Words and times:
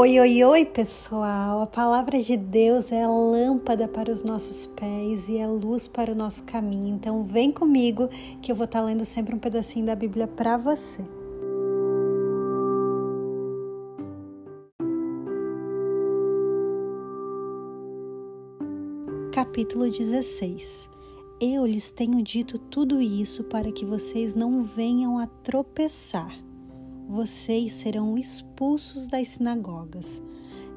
Oi, 0.00 0.18
oi, 0.18 0.42
oi, 0.44 0.64
pessoal! 0.64 1.60
A 1.60 1.66
palavra 1.66 2.22
de 2.22 2.34
Deus 2.34 2.90
é 2.90 3.06
lâmpada 3.06 3.86
para 3.86 4.10
os 4.10 4.22
nossos 4.22 4.66
pés 4.66 5.28
e 5.28 5.36
é 5.36 5.46
luz 5.46 5.86
para 5.86 6.12
o 6.12 6.14
nosso 6.14 6.42
caminho. 6.44 6.94
Então, 6.94 7.22
vem 7.22 7.52
comigo 7.52 8.08
que 8.40 8.50
eu 8.50 8.56
vou 8.56 8.64
estar 8.64 8.80
lendo 8.80 9.04
sempre 9.04 9.34
um 9.34 9.38
pedacinho 9.38 9.84
da 9.84 9.94
Bíblia 9.94 10.26
para 10.26 10.56
você. 10.56 11.04
Capítulo 19.34 19.90
16 19.90 20.88
Eu 21.38 21.66
lhes 21.66 21.90
tenho 21.90 22.22
dito 22.22 22.58
tudo 22.58 23.02
isso 23.02 23.44
para 23.44 23.70
que 23.70 23.84
vocês 23.84 24.34
não 24.34 24.62
venham 24.62 25.18
a 25.18 25.26
tropeçar 25.26 26.49
vocês 27.10 27.72
serão 27.72 28.16
expulsos 28.16 29.08
das 29.08 29.30
sinagogas. 29.30 30.22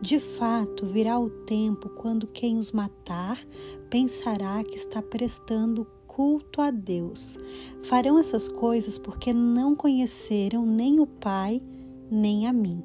De 0.01 0.19
fato, 0.19 0.83
virá 0.83 1.19
o 1.19 1.29
tempo 1.29 1.89
quando 1.89 2.25
quem 2.25 2.57
os 2.57 2.71
matar 2.71 3.39
pensará 3.87 4.63
que 4.63 4.75
está 4.75 4.99
prestando 4.99 5.85
culto 6.07 6.59
a 6.59 6.71
Deus. 6.71 7.37
Farão 7.83 8.17
essas 8.17 8.49
coisas 8.49 8.97
porque 8.97 9.31
não 9.31 9.75
conheceram 9.75 10.65
nem 10.65 10.99
o 10.99 11.05
Pai, 11.05 11.61
nem 12.09 12.47
a 12.47 12.51
mim. 12.51 12.83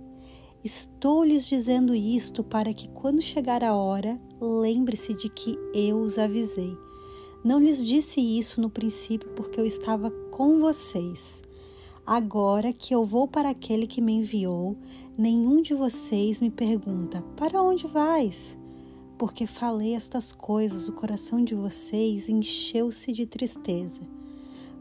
Estou 0.62 1.24
lhes 1.24 1.46
dizendo 1.46 1.94
isto 1.94 2.44
para 2.44 2.74
que, 2.74 2.86
quando 2.88 3.22
chegar 3.22 3.64
a 3.64 3.74
hora, 3.74 4.20
lembre-se 4.38 5.14
de 5.14 5.30
que 5.30 5.56
eu 5.72 6.00
os 6.02 6.18
avisei. 6.18 6.76
Não 7.42 7.58
lhes 7.58 7.84
disse 7.84 8.20
isso 8.20 8.60
no 8.60 8.68
princípio 8.68 9.30
porque 9.30 9.58
eu 9.58 9.64
estava 9.64 10.10
com 10.30 10.60
vocês. 10.60 11.42
Agora 12.10 12.72
que 12.72 12.94
eu 12.94 13.04
vou 13.04 13.28
para 13.28 13.50
aquele 13.50 13.86
que 13.86 14.00
me 14.00 14.14
enviou, 14.14 14.74
nenhum 15.18 15.60
de 15.60 15.74
vocês 15.74 16.40
me 16.40 16.50
pergunta: 16.50 17.20
Para 17.36 17.62
onde 17.62 17.86
vais? 17.86 18.56
Porque 19.18 19.46
falei 19.46 19.94
estas 19.94 20.32
coisas, 20.32 20.88
o 20.88 20.94
coração 20.94 21.44
de 21.44 21.54
vocês 21.54 22.26
encheu-se 22.26 23.12
de 23.12 23.26
tristeza. 23.26 24.00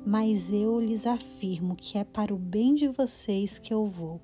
Mas 0.05 0.53
eu 0.53 0.80
lhes 0.80 1.05
afirmo 1.05 1.75
que 1.75 1.98
é 1.98 2.05
para 2.05 2.33
o 2.33 2.38
bem 2.38 2.73
de 2.73 2.88
vocês 2.88 3.59
que 3.59 3.73
eu 3.73 3.86
vou. 3.86 4.22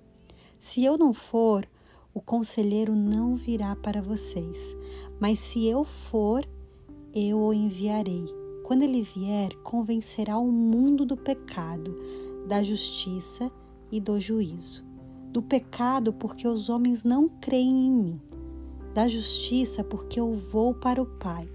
Se 0.58 0.86
eu 0.86 0.98
não 0.98 1.12
for, 1.12 1.68
o 2.14 2.22
conselheiro 2.22 2.96
não 2.96 3.36
virá 3.36 3.76
para 3.76 4.02
vocês, 4.02 4.78
mas 5.20 5.40
se 5.40 5.68
eu 5.68 5.84
for, 5.84 6.48
eu 7.14 7.38
o 7.38 7.54
enviarei. 7.54 8.24
Quando 8.64 8.84
ele 8.84 9.02
vier, 9.02 9.54
convencerá 9.58 10.38
o 10.38 10.50
mundo 10.50 11.06
do 11.06 11.18
pecado 11.18 12.22
da 12.47 12.63
justiça 12.63 13.52
e 13.91 13.99
do 13.99 14.19
juízo. 14.19 14.83
Do 15.31 15.41
pecado, 15.41 16.13
porque 16.13 16.47
os 16.47 16.69
homens 16.69 17.03
não 17.03 17.27
creem 17.27 17.88
em 17.88 17.91
mim. 17.91 18.22
Da 18.94 19.08
justiça, 19.08 19.83
porque 19.83 20.19
eu 20.19 20.33
vou 20.35 20.73
para 20.73 21.02
o 21.02 21.05
Pai 21.05 21.47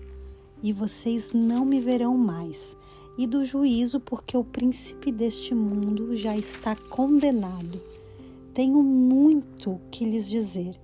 e 0.63 0.73
vocês 0.73 1.33
não 1.33 1.65
me 1.65 1.81
verão 1.81 2.17
mais. 2.17 2.77
E 3.17 3.27
do 3.27 3.45
juízo, 3.45 3.99
porque 4.01 4.37
o 4.37 4.45
príncipe 4.45 5.11
deste 5.11 5.55
mundo 5.55 6.15
já 6.15 6.37
está 6.37 6.77
condenado. 6.77 7.81
Tenho 8.55 8.83
muito 8.83 9.81
que 9.91 10.05
lhes 10.05 10.29
dizer, 10.29 10.81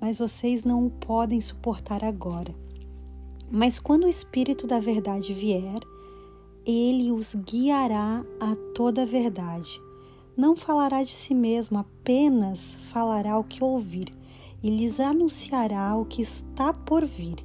mas 0.00 0.18
vocês 0.18 0.64
não 0.64 0.86
o 0.86 0.90
podem 0.90 1.40
suportar 1.40 2.04
agora. 2.04 2.54
Mas 3.50 3.80
quando 3.80 4.04
o 4.04 4.08
Espírito 4.08 4.66
da 4.66 4.78
Verdade 4.78 5.32
vier, 5.32 5.78
ele 6.66 7.10
os 7.10 7.34
guiará 7.34 8.22
a 8.38 8.54
toda 8.74 9.02
a 9.02 9.06
verdade. 9.06 9.80
Não 10.36 10.54
falará 10.54 11.02
de 11.02 11.10
si 11.10 11.34
mesmo, 11.34 11.78
apenas 11.78 12.76
falará 12.90 13.38
o 13.38 13.44
que 13.44 13.62
ouvir 13.62 14.08
e 14.62 14.70
lhes 14.70 15.00
anunciará 15.00 15.96
o 15.96 16.04
que 16.04 16.22
está 16.22 16.72
por 16.72 17.04
vir. 17.04 17.44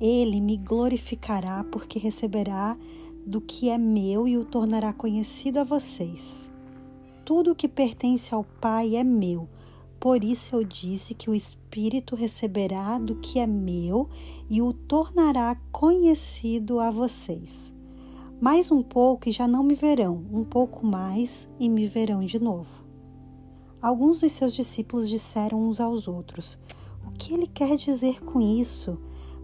Ele 0.00 0.40
me 0.40 0.56
glorificará, 0.56 1.64
porque 1.64 1.98
receberá 1.98 2.76
do 3.26 3.40
que 3.40 3.68
é 3.68 3.76
meu 3.76 4.26
e 4.26 4.38
o 4.38 4.44
tornará 4.44 4.92
conhecido 4.92 5.58
a 5.58 5.64
vocês. 5.64 6.50
Tudo 7.24 7.52
o 7.52 7.54
que 7.54 7.68
pertence 7.68 8.34
ao 8.34 8.44
Pai 8.44 8.96
é 8.96 9.04
meu. 9.04 9.48
Por 10.00 10.22
isso 10.22 10.56
eu 10.56 10.64
disse 10.64 11.12
que 11.12 11.28
o 11.28 11.34
Espírito 11.34 12.14
receberá 12.14 12.98
do 12.98 13.16
que 13.16 13.38
é 13.38 13.46
meu 13.46 14.08
e 14.48 14.62
o 14.62 14.72
tornará 14.72 15.56
conhecido 15.70 16.78
a 16.78 16.90
vocês. 16.90 17.77
Mais 18.40 18.70
um 18.70 18.84
pouco 18.84 19.28
e 19.28 19.32
já 19.32 19.48
não 19.48 19.64
me 19.64 19.74
verão, 19.74 20.24
um 20.32 20.44
pouco 20.44 20.86
mais 20.86 21.48
e 21.58 21.68
me 21.68 21.88
verão 21.88 22.20
de 22.20 22.38
novo. 22.38 22.84
Alguns 23.82 24.20
dos 24.20 24.30
seus 24.30 24.54
discípulos 24.54 25.08
disseram 25.08 25.60
uns 25.60 25.80
aos 25.80 26.06
outros: 26.06 26.56
O 27.04 27.10
que 27.10 27.34
ele 27.34 27.48
quer 27.48 27.76
dizer 27.76 28.22
com 28.22 28.40
isso? 28.40 28.96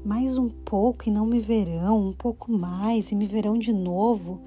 Mais 0.05 0.39
um 0.39 0.49
pouco 0.49 1.09
e 1.09 1.11
não 1.11 1.27
me 1.27 1.41
verão, 1.41 2.07
um 2.07 2.13
pouco 2.13 2.53
mais 2.53 3.11
e 3.11 3.17
me 3.17 3.27
verão 3.27 3.59
de 3.59 3.73
novo? 3.73 4.41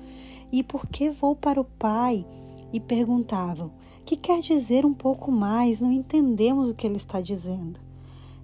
E 0.50 0.64
por 0.64 0.88
que 0.88 1.10
vou 1.10 1.36
para 1.36 1.60
o 1.60 1.66
Pai? 1.66 2.26
E 2.72 2.80
perguntavam: 2.80 3.74
Que 4.06 4.16
quer 4.16 4.40
dizer 4.40 4.86
um 4.86 4.94
pouco 4.94 5.30
mais? 5.30 5.82
Não 5.82 5.92
entendemos 5.92 6.70
o 6.70 6.74
que 6.74 6.88
ele 6.88 6.96
está 6.96 7.20
dizendo. 7.20 7.82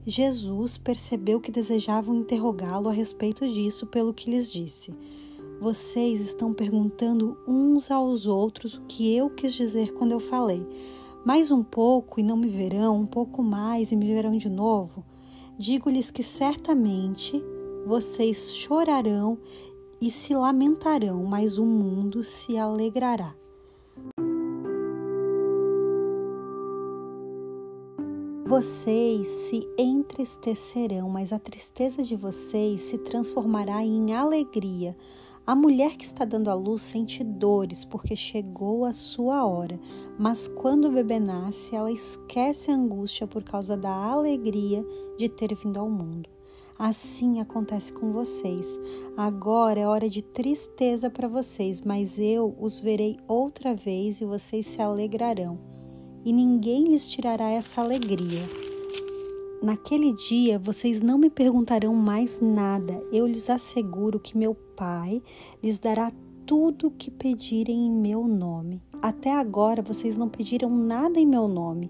Jesus 0.06 0.78
percebeu 0.78 1.40
que 1.40 1.50
desejavam 1.50 2.14
interrogá-lo 2.14 2.90
a 2.90 2.92
respeito 2.92 3.48
disso, 3.48 3.88
pelo 3.88 4.14
que 4.14 4.30
lhes 4.30 4.52
disse. 4.52 4.94
Vocês 5.64 6.20
estão 6.20 6.54
perguntando 6.54 7.38
uns 7.48 7.90
aos 7.90 8.28
outros 8.28 8.74
o 8.74 8.82
que 8.82 9.16
eu 9.16 9.30
quis 9.30 9.54
dizer 9.54 9.94
quando 9.94 10.12
eu 10.12 10.20
falei. 10.20 10.68
Mais 11.24 11.52
um 11.52 11.64
pouco 11.64 12.20
e 12.20 12.24
não 12.24 12.36
me 12.36 12.50
verão, 12.50 13.00
um 13.00 13.06
pouco 13.06 13.42
mais 13.42 13.90
e 13.90 13.96
me 13.96 14.06
verão 14.06 14.36
de 14.36 14.50
novo. 14.50 15.06
Digo-lhes 15.58 16.12
que 16.12 16.22
certamente 16.22 17.42
vocês 17.86 18.54
chorarão 18.54 19.38
e 20.02 20.12
se 20.12 20.34
lamentarão, 20.36 21.24
mas 21.24 21.58
o 21.58 21.66
mundo 21.66 22.26
se 22.26 22.58
alegrará. 22.58 23.34
Vocês 28.46 29.30
se 29.30 29.68
entristecerão, 29.80 31.10
mas 31.10 31.32
a 31.32 31.40
tristeza 31.40 32.04
de 32.04 32.18
vocês 32.18 32.82
se 32.82 32.98
transformará 32.98 33.84
em 33.84 34.14
alegria. 34.14 34.96
A 35.46 35.54
mulher 35.54 35.98
que 35.98 36.06
está 36.06 36.24
dando 36.24 36.50
à 36.50 36.54
luz 36.54 36.84
sente 36.84 37.22
dores 37.22 37.84
porque 37.84 38.16
chegou 38.16 38.86
a 38.86 38.94
sua 38.94 39.46
hora, 39.46 39.78
mas 40.18 40.48
quando 40.48 40.86
o 40.86 40.92
bebê 40.92 41.20
nasce, 41.20 41.76
ela 41.76 41.92
esquece 41.92 42.72
a 42.72 42.76
angústia 42.76 43.28
por 43.28 43.44
causa 43.44 43.76
da 43.76 43.92
alegria 43.92 44.86
de 45.18 45.28
ter 45.28 45.54
vindo 45.54 45.82
ao 45.82 45.90
mundo. 45.90 46.30
Assim 46.80 47.42
acontece 47.42 47.92
com 47.92 48.14
vocês. 48.14 48.80
Agora 49.18 49.82
é 49.82 49.88
hora 49.88 50.10
de 50.10 50.22
tristeza 50.22 51.10
para 51.10 51.28
vocês, 51.28 51.82
mas 51.82 52.18
eu 52.18 52.56
os 52.58 52.80
verei 52.80 53.18
outra 53.28 53.76
vez 53.76 54.22
e 54.22 54.26
vocês 54.26 54.66
se 54.66 54.82
alegrarão. 54.82 55.60
E 56.24 56.32
ninguém 56.32 56.86
lhes 56.86 57.06
tirará 57.06 57.50
essa 57.50 57.82
alegria. 57.82 58.73
Naquele 59.64 60.12
dia 60.12 60.60
vocês 60.60 61.00
não 61.00 61.18
me 61.18 61.30
perguntarão 61.30 61.96
mais 61.96 62.42
nada. 62.42 63.02
Eu 63.14 63.26
lhes 63.26 63.50
asseguro 63.50 64.20
que 64.20 64.38
meu 64.38 64.54
Pai 64.54 65.24
lhes 65.64 65.80
dará 65.80 66.12
tudo 66.46 66.88
o 66.88 66.92
que 66.92 67.10
pedirem 67.10 67.86
em 67.86 67.90
meu 67.90 68.28
nome. 68.28 68.82
Até 69.02 69.32
agora 69.32 69.82
vocês 69.82 70.18
não 70.18 70.28
pediram 70.28 70.70
nada 70.70 71.18
em 71.18 71.26
meu 71.26 71.48
nome. 71.48 71.90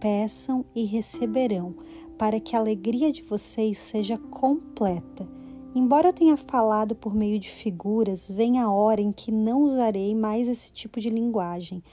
Peçam 0.00 0.64
e 0.74 0.84
receberão, 0.84 1.76
para 2.18 2.40
que 2.40 2.56
a 2.56 2.58
alegria 2.58 3.12
de 3.12 3.22
vocês 3.22 3.78
seja 3.78 4.18
completa. 4.18 5.28
Embora 5.76 6.08
eu 6.08 6.12
tenha 6.12 6.36
falado 6.36 6.96
por 6.96 7.14
meio 7.14 7.38
de 7.38 7.48
figuras, 7.48 8.28
vem 8.28 8.58
a 8.58 8.68
hora 8.68 9.00
em 9.00 9.12
que 9.12 9.30
não 9.30 9.62
usarei 9.62 10.12
mais 10.12 10.48
esse 10.48 10.72
tipo 10.72 10.98
de 10.98 11.08
linguagem, 11.08 11.84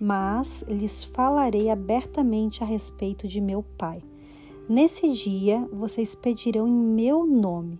mas 0.00 0.64
lhes 0.66 1.04
falarei 1.04 1.68
abertamente 1.68 2.62
a 2.62 2.66
respeito 2.66 3.28
de 3.28 3.38
meu 3.38 3.62
Pai. 3.76 4.02
Nesse 4.74 5.12
dia 5.12 5.68
vocês 5.70 6.14
pedirão 6.14 6.66
em 6.66 6.72
meu 6.72 7.26
nome. 7.26 7.78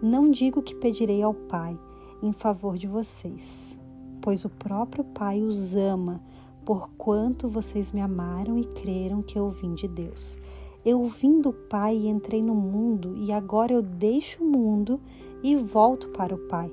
Não 0.00 0.30
digo 0.30 0.62
que 0.62 0.72
pedirei 0.72 1.20
ao 1.20 1.34
Pai 1.34 1.76
em 2.22 2.32
favor 2.32 2.78
de 2.78 2.86
vocês, 2.86 3.76
pois 4.22 4.44
o 4.44 4.48
próprio 4.48 5.02
Pai 5.02 5.42
os 5.42 5.74
ama, 5.74 6.22
porquanto 6.64 7.48
vocês 7.48 7.90
me 7.90 8.00
amaram 8.00 8.56
e 8.56 8.64
creram 8.66 9.20
que 9.20 9.36
eu 9.36 9.50
vim 9.50 9.74
de 9.74 9.88
Deus. 9.88 10.38
Eu 10.84 11.04
vim 11.08 11.40
do 11.40 11.52
Pai 11.52 11.96
e 11.96 12.06
entrei 12.06 12.40
no 12.40 12.54
mundo, 12.54 13.16
e 13.16 13.32
agora 13.32 13.72
eu 13.72 13.82
deixo 13.82 14.44
o 14.44 14.48
mundo 14.48 15.00
e 15.42 15.56
volto 15.56 16.08
para 16.10 16.36
o 16.36 16.46
Pai. 16.46 16.72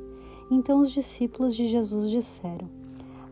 Então 0.52 0.80
os 0.80 0.92
discípulos 0.92 1.56
de 1.56 1.68
Jesus 1.68 2.12
disseram: 2.12 2.70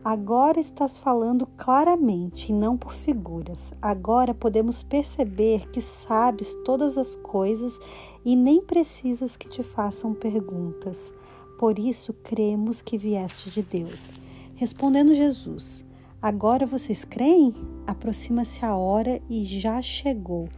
Agora 0.04 0.60
estás 0.60 0.98
falando 0.98 1.46
claramente 1.56 2.50
e 2.50 2.52
não 2.52 2.76
por 2.76 2.92
figuras. 2.92 3.72
Agora 3.80 4.34
podemos 4.34 4.82
perceber 4.82 5.70
que 5.70 5.80
sabes 5.80 6.54
todas 6.62 6.98
as 6.98 7.16
coisas 7.16 7.80
e 8.22 8.36
nem 8.36 8.60
precisas 8.60 9.34
que 9.34 9.48
te 9.48 9.62
façam 9.62 10.12
perguntas. 10.12 11.10
Por 11.58 11.78
isso 11.78 12.12
cremos 12.12 12.82
que 12.82 12.98
vieste 12.98 13.48
de 13.48 13.62
Deus. 13.62 14.12
Respondendo 14.54 15.14
Jesus: 15.14 15.86
Agora 16.20 16.66
vocês 16.66 17.02
creem? 17.02 17.54
Aproxima-se 17.86 18.62
a 18.62 18.76
hora 18.76 19.22
e 19.30 19.46
já 19.46 19.80
chegou. 19.80 20.50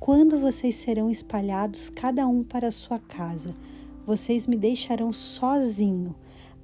Quando 0.00 0.38
vocês 0.38 0.74
serão 0.74 1.10
espalhados, 1.10 1.90
cada 1.90 2.26
um 2.26 2.42
para 2.42 2.68
a 2.68 2.72
sua 2.72 2.98
casa. 2.98 3.54
Vocês 4.06 4.46
me 4.46 4.56
deixarão 4.56 5.12
sozinho, 5.12 6.14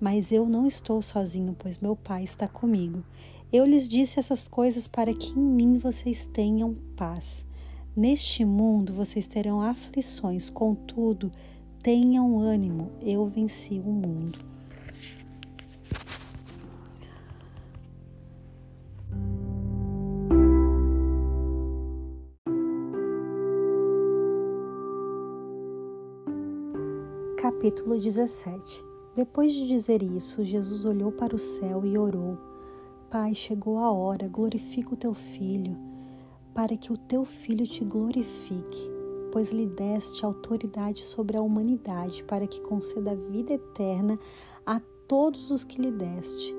mas 0.00 0.30
eu 0.30 0.48
não 0.48 0.64
estou 0.64 1.02
sozinho, 1.02 1.56
pois 1.58 1.76
meu 1.76 1.96
Pai 1.96 2.22
está 2.22 2.46
comigo. 2.46 3.02
Eu 3.52 3.66
lhes 3.66 3.88
disse 3.88 4.20
essas 4.20 4.46
coisas 4.46 4.86
para 4.86 5.12
que 5.12 5.32
em 5.32 5.42
mim 5.42 5.76
vocês 5.76 6.24
tenham 6.24 6.76
paz. 6.96 7.44
Neste 7.96 8.44
mundo 8.44 8.92
vocês 8.92 9.26
terão 9.26 9.60
aflições, 9.60 10.48
contudo, 10.50 11.32
tenham 11.82 12.38
ânimo, 12.38 12.92
eu 13.00 13.26
venci 13.26 13.82
o 13.84 13.90
mundo. 13.90 14.51
Capítulo 27.62 27.96
17 27.96 28.84
Depois 29.14 29.52
de 29.52 29.68
dizer 29.68 30.02
isso, 30.02 30.44
Jesus 30.44 30.84
olhou 30.84 31.12
para 31.12 31.36
o 31.36 31.38
céu 31.38 31.86
e 31.86 31.96
orou: 31.96 32.36
Pai, 33.08 33.36
chegou 33.36 33.78
a 33.78 33.92
hora, 33.92 34.26
glorifica 34.26 34.92
o 34.92 34.96
teu 34.96 35.14
filho, 35.14 35.76
para 36.52 36.76
que 36.76 36.92
o 36.92 36.96
teu 36.96 37.24
filho 37.24 37.64
te 37.64 37.84
glorifique, 37.84 38.90
pois 39.30 39.52
lhe 39.52 39.64
deste 39.64 40.24
autoridade 40.24 41.04
sobre 41.04 41.36
a 41.36 41.40
humanidade, 41.40 42.24
para 42.24 42.48
que 42.48 42.60
conceda 42.62 43.14
vida 43.14 43.52
eterna 43.54 44.18
a 44.66 44.80
todos 45.06 45.48
os 45.52 45.62
que 45.62 45.80
lhe 45.80 45.92
deste. 45.92 46.52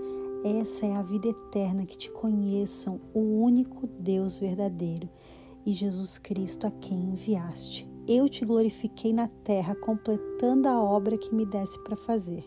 Essa 0.61 0.85
é 0.85 0.95
a 0.95 1.01
vida 1.01 1.27
eterna, 1.27 1.85
que 1.85 1.97
te 1.97 2.09
conheçam 2.09 3.01
o 3.13 3.41
único 3.41 3.88
Deus 3.88 4.39
verdadeiro 4.39 5.09
e 5.65 5.73
Jesus 5.73 6.17
Cristo 6.17 6.65
a 6.65 6.71
quem 6.71 6.97
enviaste 6.97 7.93
eu 8.07 8.27
te 8.27 8.44
glorifiquei 8.44 9.13
na 9.13 9.27
terra, 9.27 9.75
completando 9.75 10.67
a 10.67 10.81
obra 10.81 11.17
que 11.17 11.33
me 11.33 11.45
desse 11.45 11.79
para 11.83 11.95
fazer. 11.95 12.44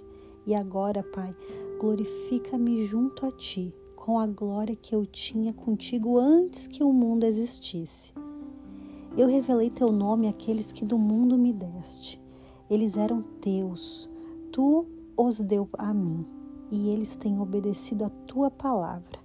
E 0.46 0.54
agora, 0.54 1.02
Pai, 1.02 1.34
glorifica-me 1.80 2.84
junto 2.84 3.24
a 3.24 3.32
ti, 3.32 3.74
com 3.94 4.18
a 4.18 4.26
glória 4.26 4.76
que 4.76 4.94
eu 4.94 5.06
tinha 5.06 5.52
contigo 5.52 6.18
antes 6.18 6.66
que 6.66 6.84
o 6.84 6.92
mundo 6.92 7.24
existisse. 7.24 8.12
Eu 9.16 9.28
revelei 9.28 9.70
teu 9.70 9.90
nome 9.90 10.28
àqueles 10.28 10.70
que 10.70 10.84
do 10.84 10.98
mundo 10.98 11.38
me 11.38 11.52
deste. 11.52 12.20
Eles 12.68 12.98
eram 12.98 13.22
teus, 13.40 14.10
tu 14.52 14.86
os 15.16 15.40
deu 15.40 15.68
a 15.78 15.94
mim, 15.94 16.26
e 16.70 16.90
eles 16.90 17.16
têm 17.16 17.40
obedecido 17.40 18.04
a 18.04 18.10
tua 18.26 18.50
palavra. 18.50 19.18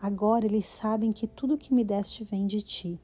Agora 0.00 0.46
eles 0.46 0.66
sabem 0.66 1.12
que 1.12 1.26
tudo 1.26 1.58
que 1.58 1.74
me 1.74 1.84
deste 1.84 2.24
vem 2.24 2.46
de 2.46 2.62
ti 2.62 2.98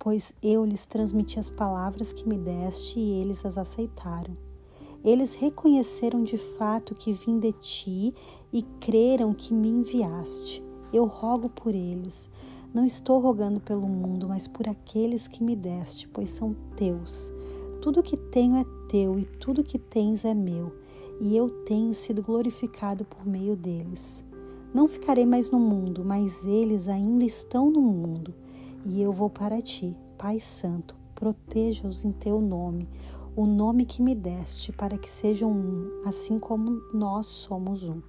pois 0.00 0.32
eu 0.42 0.64
lhes 0.64 0.86
transmiti 0.86 1.38
as 1.38 1.50
palavras 1.50 2.10
que 2.10 2.26
me 2.26 2.38
deste 2.38 2.98
e 2.98 3.20
eles 3.20 3.44
as 3.44 3.58
aceitaram. 3.58 4.34
Eles 5.04 5.34
reconheceram 5.34 6.24
de 6.24 6.38
fato 6.38 6.94
que 6.94 7.12
vim 7.12 7.38
de 7.38 7.52
ti 7.52 8.14
e 8.50 8.62
creram 8.80 9.34
que 9.34 9.52
me 9.52 9.68
enviaste. 9.68 10.62
Eu 10.92 11.04
rogo 11.04 11.50
por 11.50 11.74
eles. 11.74 12.30
Não 12.72 12.84
estou 12.84 13.18
rogando 13.18 13.60
pelo 13.60 13.86
mundo, 13.86 14.26
mas 14.26 14.48
por 14.48 14.68
aqueles 14.68 15.28
que 15.28 15.44
me 15.44 15.54
deste, 15.54 16.08
pois 16.08 16.30
são 16.30 16.54
teus. 16.76 17.32
Tudo 17.82 18.02
que 18.02 18.16
tenho 18.16 18.56
é 18.56 18.64
teu 18.88 19.18
e 19.18 19.24
tudo 19.24 19.64
que 19.64 19.78
tens 19.78 20.24
é 20.24 20.34
meu, 20.34 20.72
e 21.20 21.36
eu 21.36 21.48
tenho 21.64 21.94
sido 21.94 22.22
glorificado 22.22 23.04
por 23.04 23.26
meio 23.26 23.56
deles. 23.56 24.24
Não 24.72 24.86
ficarei 24.86 25.26
mais 25.26 25.50
no 25.50 25.58
mundo, 25.58 26.04
mas 26.04 26.44
eles 26.44 26.88
ainda 26.88 27.24
estão 27.24 27.70
no 27.70 27.80
mundo 27.80 28.34
e 28.84 29.00
eu 29.00 29.12
vou 29.12 29.28
para 29.28 29.60
ti, 29.60 29.94
Pai 30.16 30.40
Santo, 30.40 30.96
proteja-os 31.14 32.04
em 32.04 32.12
teu 32.12 32.40
nome, 32.40 32.88
o 33.36 33.46
nome 33.46 33.84
que 33.84 34.02
me 34.02 34.14
deste, 34.14 34.72
para 34.72 34.96
que 34.96 35.10
sejam 35.10 35.50
um, 35.50 36.02
assim 36.04 36.38
como 36.38 36.80
nós 36.92 37.26
somos 37.26 37.88
um. 37.88 38.00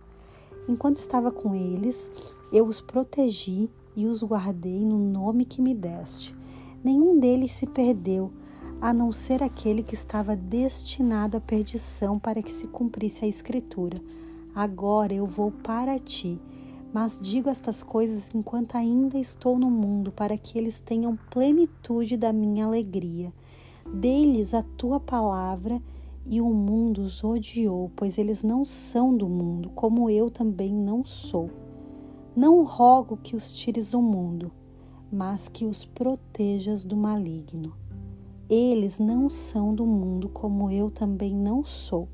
Enquanto 0.68 0.98
estava 0.98 1.32
com 1.32 1.54
eles, 1.54 2.12
eu 2.52 2.66
os 2.66 2.80
protegi 2.80 3.70
e 3.96 4.08
os 4.08 4.24
guardei 4.24 4.86
no 4.86 4.98
nome 4.98 5.46
que 5.46 5.62
me 5.62 5.74
deste. 5.74 6.36
Nenhum 6.84 7.20
deles 7.20 7.52
se 7.52 7.68
perdeu, 7.68 8.32
a 8.80 8.94
não 8.94 9.12
ser 9.12 9.44
aquele 9.44 9.84
que 9.84 9.94
estava 9.94 10.36
destinado 10.36 11.38
à 11.38 11.42
perdição 11.42 12.18
para 12.18 12.42
que 12.42 12.52
se 12.52 12.68
cumprisse 12.68 13.24
a 13.24 13.28
Escritura. 13.28 13.98
Agora 14.56 15.14
eu 15.14 15.26
vou 15.26 15.52
para 15.52 16.00
ti 16.00 16.40
mas 16.94 17.20
digo 17.22 17.50
estas 17.50 17.82
coisas 17.82 18.30
enquanto 18.36 18.76
ainda 18.76 19.18
estou 19.18 19.58
no 19.58 19.70
mundo, 19.70 20.12
para 20.12 20.38
que 20.38 20.58
eles 20.58 20.82
tenham 20.82 21.18
plenitude 21.30 22.18
da 22.18 22.34
minha 22.34 22.66
alegria. 22.66 23.34
Dê-lhes 23.94 24.54
a 24.54 24.62
tua 24.62 25.00
palavra, 25.00 25.82
e 26.26 26.40
o 26.40 26.50
mundo 26.54 27.02
os 27.02 27.24
odiou, 27.24 27.92
pois 27.96 28.18
eles 28.18 28.44
não 28.44 28.64
são 28.64 29.16
do 29.16 29.28
mundo, 29.28 29.72
como 29.74 30.10
eu 30.10 30.30
também 30.30 30.72
não 30.72 31.04
sou. 31.04 31.50
Não 32.36 32.64
rogo 32.64 33.18
que 33.18 33.36
os 33.36 33.52
tires 33.52 33.90
do 33.90 34.02
mundo, 34.02 34.52
mas 35.12 35.48
que 35.48 35.66
os 35.66 35.84
protejas 35.84 36.86
do 36.86 36.96
maligno. 36.96 37.74
Eles 38.48 39.00
não 39.00 39.30
são 39.30 39.74
do 39.74 39.86
mundo, 39.86 40.30
como 40.30 40.70
eu 40.70 40.92
também 40.92 41.36
não 41.36 41.64
sou 41.64 42.08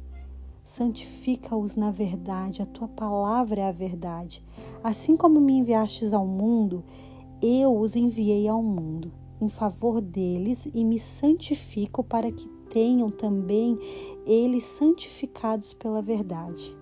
santifica-os 0.67 1.77
na 1.77 1.91
verdade, 1.91 2.61
a 2.61 2.65
tua 2.65 2.89
palavra 2.89 3.61
é 3.61 3.69
a 3.69 3.71
verdade. 3.71 4.43
Assim 4.83 5.15
como 5.15 5.39
me 5.39 5.53
enviastes 5.53 6.11
ao 6.11 6.27
mundo, 6.27 6.83
eu 7.41 7.73
os 7.79 7.95
enviei 7.95 8.49
ao 8.49 8.61
mundo, 8.61 9.09
em 9.39 9.47
favor 9.47 10.01
deles, 10.01 10.67
e 10.73 10.83
me 10.83 10.99
santifico 10.99 12.03
para 12.03 12.29
que 12.29 12.49
tenham 12.69 13.09
também 13.09 13.79
eles 14.25 14.65
santificados 14.65 15.73
pela 15.73 16.01
verdade. 16.01 16.75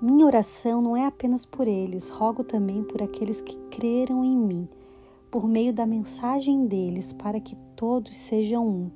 Minha 0.00 0.24
oração 0.24 0.80
não 0.80 0.96
é 0.96 1.04
apenas 1.04 1.44
por 1.44 1.68
eles, 1.68 2.08
rogo 2.08 2.42
também 2.42 2.82
por 2.82 3.02
aqueles 3.02 3.42
que 3.42 3.54
creram 3.70 4.24
em 4.24 4.34
mim, 4.34 4.66
por 5.30 5.46
meio 5.46 5.74
da 5.74 5.84
mensagem 5.84 6.66
deles, 6.66 7.12
para 7.12 7.38
que 7.38 7.54
todos 7.76 8.16
sejam 8.16 8.66
um 8.66 8.90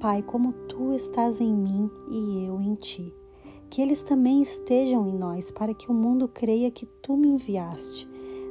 Pai, 0.00 0.22
como 0.22 0.52
tu 0.52 0.92
estás 0.92 1.40
em 1.40 1.52
mim 1.52 1.90
e 2.08 2.44
eu 2.44 2.60
em 2.60 2.76
ti. 2.76 3.12
Que 3.68 3.82
eles 3.82 4.00
também 4.00 4.40
estejam 4.40 5.08
em 5.08 5.12
nós, 5.12 5.50
para 5.50 5.74
que 5.74 5.90
o 5.90 5.94
mundo 5.94 6.28
creia 6.28 6.70
que 6.70 6.86
tu 6.86 7.16
me 7.16 7.26
enviaste. 7.26 8.08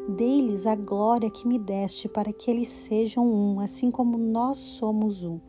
Dê-lhes 0.09 0.67
a 0.67 0.75
glória 0.75 1.29
que 1.29 1.47
me 1.47 1.57
deste, 1.57 2.09
para 2.09 2.33
que 2.33 2.51
eles 2.51 2.67
sejam 2.67 3.25
um, 3.25 3.61
assim 3.61 3.89
como 3.89 4.17
nós 4.17 4.57
somos 4.57 5.23
um, 5.23 5.39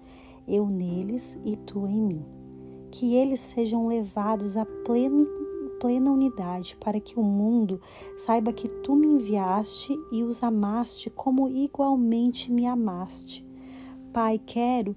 eu 0.47 0.69
neles 0.69 1.37
e 1.45 1.57
tu 1.57 1.85
em 1.85 2.01
mim. 2.01 2.25
Que 2.93 3.17
eles 3.17 3.41
sejam 3.41 3.89
levados 3.89 4.57
à 4.57 4.65
plena, 4.65 5.27
plena 5.81 6.13
unidade, 6.13 6.77
para 6.77 7.01
que 7.01 7.19
o 7.19 7.25
mundo 7.25 7.81
saiba 8.17 8.53
que 8.53 8.69
tu 8.69 8.95
me 8.95 9.09
enviaste 9.09 9.93
e 10.13 10.23
os 10.23 10.45
amaste 10.45 11.11
como 11.11 11.49
igualmente 11.49 12.53
me 12.53 12.67
amaste. 12.67 13.45
Pai, 14.13 14.39
quero 14.39 14.97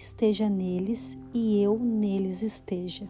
esteja 0.00 0.48
neles 0.48 1.14
e 1.34 1.62
eu 1.62 1.78
neles 1.78 2.42
esteja. 2.42 3.06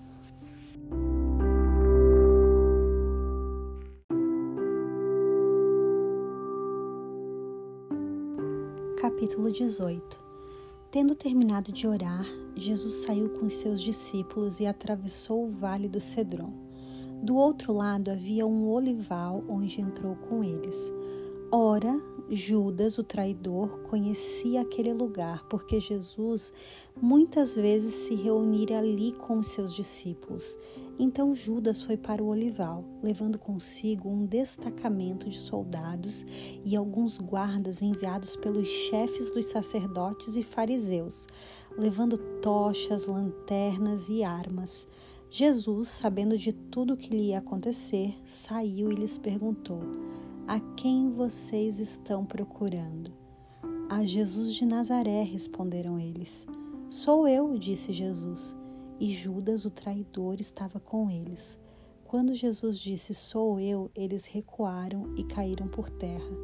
Capítulo 9.01 9.53
18 9.53 10.21
Tendo 10.91 11.15
terminado 11.15 11.71
de 11.71 11.87
orar, 11.87 12.27
Jesus 12.57 13.05
saiu 13.05 13.29
com 13.39 13.49
seus 13.49 13.81
discípulos 13.81 14.59
e 14.59 14.67
atravessou 14.67 15.47
o 15.47 15.53
vale 15.53 15.89
do 15.89 16.01
Cedron. 16.01 16.53
Do 17.23 17.37
outro 17.37 17.73
lado 17.73 18.11
havia 18.11 18.45
um 18.45 18.69
olival 18.69 19.45
onde 19.49 19.81
entrou 19.81 20.17
com 20.17 20.43
eles. 20.43 20.93
Ora, 21.53 22.01
Judas, 22.29 22.97
o 22.97 23.03
traidor, 23.03 23.81
conhecia 23.81 24.61
aquele 24.61 24.93
lugar, 24.93 25.45
porque 25.49 25.81
Jesus 25.81 26.53
muitas 27.03 27.57
vezes 27.57 27.93
se 27.93 28.15
reunira 28.15 28.79
ali 28.79 29.11
com 29.11 29.41
os 29.41 29.49
seus 29.49 29.75
discípulos. 29.75 30.57
Então 30.97 31.35
Judas 31.35 31.83
foi 31.83 31.97
para 31.97 32.23
o 32.23 32.29
olival, 32.29 32.85
levando 33.03 33.37
consigo 33.37 34.09
um 34.09 34.25
destacamento 34.25 35.29
de 35.29 35.37
soldados 35.41 36.25
e 36.65 36.77
alguns 36.77 37.19
guardas 37.19 37.83
enviados 37.83 38.37
pelos 38.37 38.69
chefes 38.69 39.33
dos 39.33 39.47
sacerdotes 39.47 40.37
e 40.37 40.45
fariseus, 40.45 41.27
levando 41.77 42.17
tochas, 42.41 43.07
lanternas 43.07 44.09
e 44.09 44.23
armas. 44.23 44.87
Jesus, 45.29 45.89
sabendo 45.89 46.39
de 46.39 46.53
tudo 46.53 46.95
o 46.95 46.97
que 46.97 47.11
lhe 47.11 47.31
ia 47.31 47.39
acontecer, 47.39 48.15
saiu 48.25 48.93
e 48.93 48.95
lhes 48.95 49.19
perguntou: 49.19 49.81
A 50.51 50.59
quem 50.59 51.13
vocês 51.13 51.79
estão 51.79 52.27
procurando? 52.27 53.13
A 53.89 54.05
Jesus 54.05 54.53
de 54.53 54.67
Nazaré, 54.67 55.23
responderam 55.23 55.97
eles. 55.97 56.45
Sou 56.89 57.29
eu, 57.29 57.57
disse 57.57 57.93
Jesus 57.93 58.57
e 58.99 59.13
Judas, 59.13 59.65
o 59.65 59.71
traidor, 59.71 60.41
estava 60.41 60.81
com 60.81 61.09
eles. 61.09 61.57
Quando 62.03 62.35
Jesus 62.35 62.81
disse: 62.81 63.15
Sou 63.15 63.61
eu, 63.61 63.93
eles 63.95 64.27
recuaram 64.27 65.15
e 65.17 65.23
caíram 65.23 65.69
por 65.69 65.89
terra. 65.89 66.37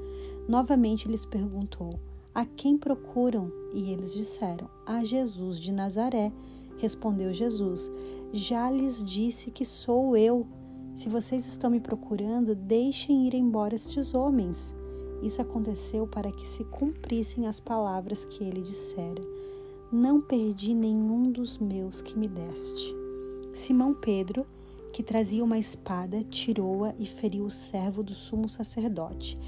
Novamente 0.48 1.08
lhes 1.08 1.26
perguntou: 1.26 1.98
A 2.32 2.46
quem 2.46 2.78
procuram? 2.78 3.50
E 3.75 3.90
eles 3.90 4.14
disseram: 4.14 4.70
A 4.86 5.02
Jesus 5.02 5.58
de 5.58 5.72
Nazaré. 5.72 6.32
Respondeu 6.76 7.32
Jesus: 7.32 7.90
Já 8.32 8.70
lhes 8.70 9.02
disse 9.02 9.50
que 9.50 9.64
sou 9.64 10.16
eu. 10.16 10.46
Se 10.96 11.08
vocês 11.08 11.46
estão 11.46 11.70
me 11.70 11.78
procurando, 11.78 12.56
deixem 12.56 13.28
ir 13.28 13.34
embora 13.34 13.76
estes 13.76 14.14
homens. 14.14 14.74
Isso 15.22 15.40
aconteceu 15.40 16.08
para 16.08 16.32
que 16.32 16.48
se 16.48 16.64
cumprissem 16.64 17.46
as 17.46 17.60
palavras 17.60 18.24
que 18.24 18.42
ele 18.42 18.62
dissera 18.62 19.22
não 19.92 20.20
perdi 20.20 20.74
nenhum 20.74 21.30
dos 21.30 21.58
meus 21.58 22.02
que 22.02 22.18
me 22.18 22.26
deste. 22.26 22.94
Simão 23.52 23.94
Pedro, 23.94 24.44
que 24.92 25.02
trazia 25.02 25.44
uma 25.44 25.58
espada, 25.58 26.24
tirou-a 26.24 26.92
e 26.98 27.06
feriu 27.06 27.44
o 27.44 27.50
servo 27.50 28.02
do 28.02 28.12
sumo 28.12 28.48
sacerdote, 28.48 29.38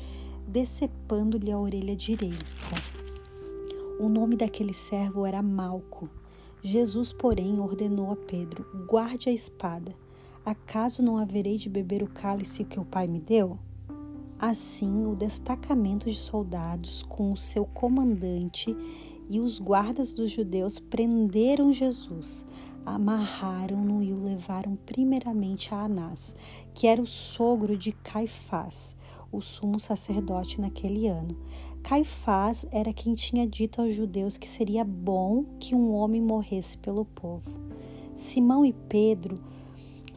decepando-lhe 0.46 1.50
a 1.50 1.58
orelha 1.58 1.96
direita. 1.96 2.44
O 3.98 4.08
nome 4.08 4.36
daquele 4.36 4.72
servo 4.72 5.26
era 5.26 5.42
Malco. 5.42 6.08
Jesus, 6.62 7.12
porém, 7.12 7.58
ordenou 7.58 8.12
a 8.12 8.16
Pedro: 8.16 8.64
Guarde 8.86 9.28
a 9.28 9.32
espada. 9.32 9.94
Acaso 10.48 11.02
não 11.02 11.18
haverei 11.18 11.58
de 11.58 11.68
beber 11.68 12.02
o 12.02 12.06
cálice 12.06 12.64
que 12.64 12.80
o 12.80 12.84
Pai 12.84 13.06
me 13.06 13.20
deu? 13.20 13.58
Assim, 14.38 15.04
o 15.04 15.14
destacamento 15.14 16.08
de 16.08 16.16
soldados, 16.16 17.02
com 17.02 17.30
o 17.30 17.36
seu 17.36 17.66
comandante 17.66 18.74
e 19.28 19.40
os 19.40 19.58
guardas 19.58 20.14
dos 20.14 20.30
judeus 20.30 20.78
prenderam 20.78 21.70
Jesus, 21.70 22.46
amarraram-no 22.86 24.02
e 24.02 24.10
o 24.10 24.24
levaram 24.24 24.74
primeiramente 24.86 25.74
a 25.74 25.84
Anás, 25.84 26.34
que 26.72 26.86
era 26.86 27.02
o 27.02 27.06
sogro 27.06 27.76
de 27.76 27.92
Caifás, 27.92 28.96
o 29.30 29.42
sumo 29.42 29.78
sacerdote 29.78 30.62
naquele 30.62 31.08
ano. 31.08 31.36
Caifás 31.82 32.66
era 32.70 32.90
quem 32.94 33.12
tinha 33.12 33.46
dito 33.46 33.82
aos 33.82 33.94
judeus 33.94 34.38
que 34.38 34.48
seria 34.48 34.82
bom 34.82 35.44
que 35.60 35.74
um 35.74 35.92
homem 35.92 36.22
morresse 36.22 36.78
pelo 36.78 37.04
povo. 37.04 37.68
Simão 38.16 38.64
e 38.64 38.72
Pedro, 38.72 39.38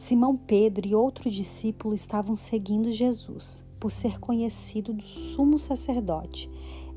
Simão 0.02 0.36
Pedro 0.36 0.84
e 0.84 0.96
outro 0.96 1.30
discípulo 1.30 1.94
estavam 1.94 2.34
seguindo 2.34 2.90
Jesus, 2.90 3.64
por 3.78 3.92
ser 3.92 4.18
conhecido 4.18 4.92
do 4.92 5.04
sumo 5.04 5.60
sacerdote. 5.60 6.50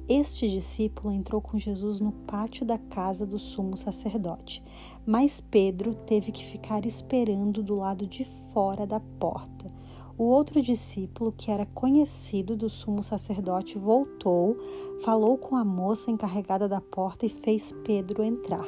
Este 0.09 0.49
discípulo 0.49 1.13
entrou 1.13 1.39
com 1.39 1.59
Jesus 1.59 2.01
no 2.01 2.11
pátio 2.11 2.65
da 2.65 2.79
casa 2.79 3.23
do 3.23 3.37
sumo 3.37 3.77
sacerdote, 3.77 4.63
mas 5.05 5.39
Pedro 5.39 5.93
teve 5.93 6.31
que 6.31 6.43
ficar 6.43 6.83
esperando 6.83 7.61
do 7.61 7.75
lado 7.75 8.07
de 8.07 8.25
fora 8.51 8.87
da 8.87 8.99
porta. 8.99 9.71
O 10.17 10.23
outro 10.23 10.59
discípulo, 10.59 11.31
que 11.31 11.51
era 11.51 11.67
conhecido 11.67 12.57
do 12.57 12.67
sumo 12.71 13.03
sacerdote, 13.03 13.77
voltou, 13.77 14.57
falou 15.03 15.37
com 15.37 15.55
a 15.55 15.63
moça 15.63 16.09
encarregada 16.09 16.67
da 16.67 16.81
porta 16.81 17.27
e 17.27 17.29
fez 17.29 17.71
Pedro 17.83 18.23
entrar. 18.23 18.65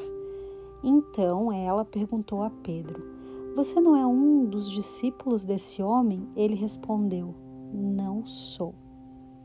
Então 0.83 1.51
ela 1.51 1.83
perguntou 1.83 2.43
a 2.43 2.51
Pedro: 2.51 3.16
Você 3.57 3.81
não 3.81 3.95
é 3.95 4.05
um 4.05 4.45
dos 4.45 4.69
discípulos 4.69 5.43
desse 5.43 5.81
homem? 5.81 6.29
Ele 6.35 6.53
respondeu: 6.53 7.33
Não 7.73 8.23
sou. 8.23 8.75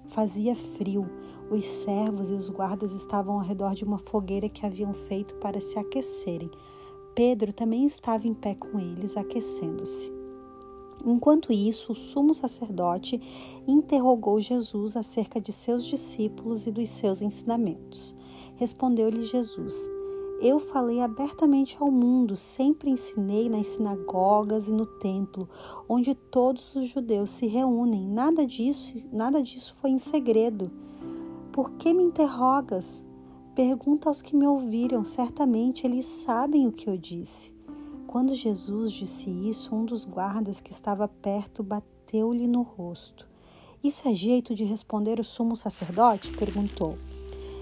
Fazia 0.09 0.54
frio. 0.54 1.09
Os 1.50 1.64
servos 1.64 2.28
e 2.28 2.35
os 2.35 2.50
guardas 2.50 2.92
estavam 2.92 3.37
ao 3.37 3.40
redor 3.40 3.75
de 3.75 3.87
uma 3.87 3.97
fogueira 3.97 4.50
que 4.50 4.66
haviam 4.66 4.92
feito 4.92 5.35
para 5.37 5.62
se 5.62 5.78
aquecerem. 5.78 6.50
Pedro 7.14 7.54
também 7.54 7.87
estava 7.87 8.28
em 8.28 8.35
pé 8.35 8.54
com 8.54 8.78
eles, 8.78 9.16
aquecendo-se. 9.16 10.12
Enquanto 11.07 11.50
isso, 11.50 11.92
o 11.92 11.95
sumo 11.95 12.35
sacerdote 12.35 13.19
interrogou 13.66 14.38
Jesus 14.42 14.95
acerca 14.95 15.40
de 15.40 15.52
seus 15.52 15.87
discípulos 15.87 16.66
e 16.66 16.71
dos 16.71 16.90
seus 16.90 17.23
ensinamentos. 17.23 18.14
Respondeu-lhe 18.57 19.23
Jesus: 19.23 19.75
eu 20.42 20.58
falei 20.58 21.00
abertamente 21.00 21.76
ao 21.78 21.88
mundo, 21.88 22.37
sempre 22.37 22.90
ensinei 22.90 23.49
nas 23.49 23.68
sinagogas 23.68 24.66
e 24.66 24.72
no 24.72 24.84
templo, 24.84 25.49
onde 25.88 26.16
todos 26.16 26.75
os 26.75 26.88
judeus 26.88 27.30
se 27.30 27.46
reúnem. 27.46 28.08
Nada 28.08 28.44
disso, 28.44 28.96
nada 29.12 29.40
disso 29.40 29.72
foi 29.80 29.90
em 29.90 29.99
segredo. 29.99 30.68
Por 31.52 31.70
que 31.75 31.94
me 31.94 32.02
interrogas? 32.02 33.06
Pergunta 33.54 34.08
aos 34.08 34.20
que 34.20 34.34
me 34.34 34.44
ouviram, 34.44 35.04
certamente 35.04 35.87
eles 35.87 36.06
sabem 36.06 36.66
o 36.66 36.72
que 36.72 36.90
eu 36.90 36.96
disse. 36.96 37.54
Quando 38.08 38.34
Jesus 38.34 38.90
disse 38.90 39.30
isso, 39.30 39.72
um 39.72 39.84
dos 39.84 40.04
guardas 40.04 40.61
que 40.61 40.72
estava 40.72 41.06
perto 41.06 41.62
bateu-lhe 41.62 42.49
no 42.49 42.62
rosto. 42.62 43.28
Isso 43.82 44.08
é 44.08 44.14
jeito 44.14 44.56
de 44.56 44.64
responder 44.64 45.20
o 45.20 45.25
sumo 45.25 45.54
sacerdote? 45.54 46.32
perguntou. 46.37 46.99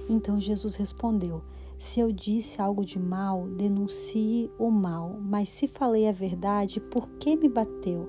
Então 0.09 0.41
Jesus 0.41 0.77
respondeu: 0.77 1.43
se 1.81 1.99
eu 1.99 2.13
disse 2.13 2.61
algo 2.61 2.85
de 2.85 2.99
mal, 2.99 3.47
denuncie 3.49 4.51
o 4.59 4.71
mal, 4.71 5.19
mas 5.19 5.49
se 5.49 5.67
falei 5.67 6.07
a 6.07 6.13
verdade, 6.13 6.79
por 6.79 7.09
que 7.13 7.35
me 7.35 7.49
bateu? 7.49 8.07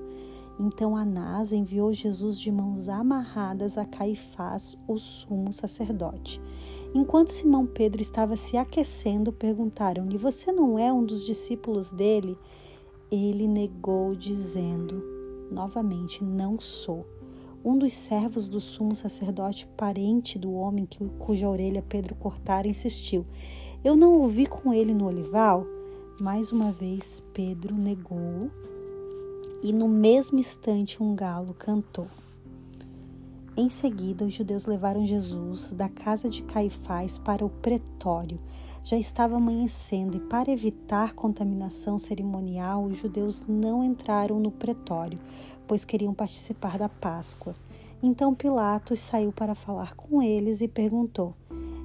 Então 0.60 0.94
Anás 0.94 1.52
enviou 1.52 1.90
Jesus 1.90 2.38
de 2.38 2.52
mãos 2.52 2.90
amarradas 2.90 3.78
a 3.78 3.86
Caifás, 3.86 4.76
o 4.86 4.98
sumo 4.98 5.54
sacerdote. 5.54 6.38
Enquanto 6.94 7.30
Simão 7.30 7.64
Pedro 7.64 8.02
estava 8.02 8.36
se 8.36 8.58
aquecendo, 8.58 9.32
perguntaram-lhe: 9.32 10.18
Você 10.18 10.52
não 10.52 10.78
é 10.78 10.92
um 10.92 11.02
dos 11.02 11.24
discípulos 11.24 11.90
dele? 11.90 12.38
Ele 13.10 13.48
negou, 13.48 14.14
dizendo 14.14 15.02
novamente: 15.50 16.22
Não 16.22 16.60
sou. 16.60 17.06
Um 17.64 17.78
dos 17.78 17.92
servos 17.92 18.48
do 18.48 18.60
sumo 18.60 18.94
sacerdote, 18.94 19.68
parente 19.76 20.36
do 20.38 20.52
homem 20.52 20.88
cuja 21.18 21.48
orelha 21.48 21.84
Pedro 21.88 22.14
cortara, 22.16 22.66
insistiu: 22.66 23.24
Eu 23.84 23.94
não 23.94 24.14
ouvi 24.14 24.46
com 24.46 24.74
ele 24.74 24.92
no 24.92 25.06
olival? 25.06 25.64
Mais 26.20 26.50
uma 26.50 26.72
vez 26.72 27.22
Pedro 27.32 27.74
negou 27.74 28.50
e 29.62 29.72
no 29.72 29.88
mesmo 29.88 30.38
instante 30.38 31.02
um 31.02 31.14
galo 31.14 31.54
cantou. 31.54 32.08
Em 33.56 33.70
seguida, 33.70 34.24
os 34.24 34.32
judeus 34.32 34.66
levaram 34.66 35.06
Jesus 35.06 35.72
da 35.72 35.88
casa 35.88 36.28
de 36.28 36.42
Caifás 36.42 37.18
para 37.18 37.44
o 37.44 37.50
pretório. 37.50 38.40
Já 38.84 38.96
estava 38.96 39.36
amanhecendo 39.36 40.16
e, 40.16 40.20
para 40.20 40.50
evitar 40.50 41.14
contaminação 41.14 41.98
cerimonial, 42.00 42.84
os 42.84 42.98
judeus 42.98 43.44
não 43.46 43.84
entraram 43.84 44.40
no 44.40 44.50
pretório, 44.50 45.20
pois 45.68 45.84
queriam 45.84 46.12
participar 46.12 46.78
da 46.78 46.88
Páscoa. 46.88 47.54
Então 48.02 48.34
Pilatos 48.34 48.98
saiu 48.98 49.32
para 49.32 49.54
falar 49.54 49.94
com 49.94 50.20
eles 50.20 50.60
e 50.60 50.66
perguntou: 50.66 51.36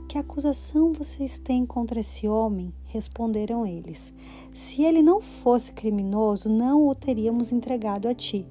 Que 0.09 0.17
acusação 0.17 0.91
vocês 0.91 1.37
têm 1.37 1.67
contra 1.67 1.99
esse 1.99 2.27
homem? 2.27 2.73
Responderam 2.85 3.63
eles: 3.63 4.11
Se 4.51 4.81
ele 4.81 5.03
não 5.03 5.21
fosse 5.21 5.73
criminoso, 5.73 6.49
não 6.49 6.87
o 6.87 6.95
teríamos 6.95 7.51
entregado 7.51 8.07
a 8.07 8.15
ti. 8.15 8.47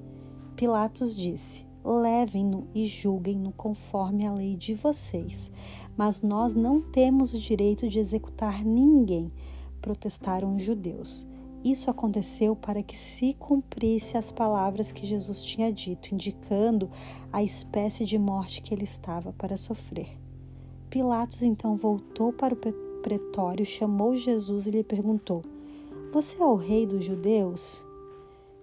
Pilatos 0.55 1.13
disse: 1.13 1.67
levem-no 1.87 2.67
e 2.75 2.85
julguem-no 2.85 3.51
conforme 3.53 4.27
a 4.27 4.33
lei 4.33 4.57
de 4.57 4.73
vocês. 4.73 5.49
Mas 5.97 6.21
nós 6.21 6.53
não 6.53 6.79
temos 6.79 7.33
o 7.33 7.39
direito 7.39 7.89
de 7.89 7.97
executar 7.97 8.63
ninguém, 8.63 9.31
protestaram 9.81 10.55
os 10.55 10.63
judeus. 10.63 11.27
Isso 11.63 11.89
aconteceu 11.89 12.55
para 12.55 12.83
que 12.83 12.95
se 12.95 13.33
cumprisse 13.33 14.15
as 14.15 14.31
palavras 14.31 14.91
que 14.91 15.05
Jesus 15.05 15.43
tinha 15.43 15.73
dito, 15.73 16.13
indicando 16.13 16.89
a 17.33 17.43
espécie 17.43 18.05
de 18.05 18.17
morte 18.17 18.61
que 18.61 18.73
ele 18.73 18.83
estava 18.83 19.33
para 19.33 19.57
sofrer. 19.57 20.07
Pilatos 20.89 21.41
então 21.41 21.75
voltou 21.75 22.31
para 22.31 22.53
o 22.53 22.57
pretório, 23.01 23.65
chamou 23.65 24.15
Jesus 24.15 24.67
e 24.67 24.71
lhe 24.71 24.83
perguntou: 24.83 25.41
Você 26.13 26.41
é 26.41 26.45
o 26.45 26.55
rei 26.55 26.85
dos 26.85 27.03
judeus? 27.03 27.83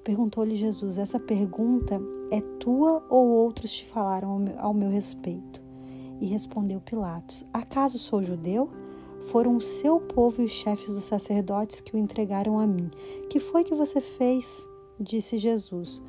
Perguntou-lhe 0.04 0.56
Jesus: 0.56 0.96
Essa 0.96 1.18
pergunta 1.18 2.00
é 2.30 2.40
tua 2.40 3.04
ou 3.10 3.26
outros 3.26 3.72
te 3.72 3.84
falaram 3.84 4.44
ao 4.58 4.72
meu, 4.72 4.88
respeito? 4.88 5.63
E 6.20 6.26
respondeu 6.26 6.80
Pilatos: 6.80 7.44
Acaso 7.52 7.98
sou 7.98 8.22
judeu? 8.22 8.70
Foram 9.28 9.56
o 9.56 9.60
seu 9.60 9.98
povo 10.00 10.42
e 10.42 10.44
os 10.44 10.52
chefes 10.52 10.92
dos 10.92 11.04
sacerdotes 11.04 11.80
que 11.80 11.96
o 11.96 11.98
entregaram 11.98 12.58
a 12.58 12.66
mim. 12.66 12.90
Que 13.30 13.40
foi 13.40 13.64
que 13.64 13.74
você 13.74 14.00
fez? 14.00 14.66
disse 15.00 15.38
Jesus, 15.38 16.02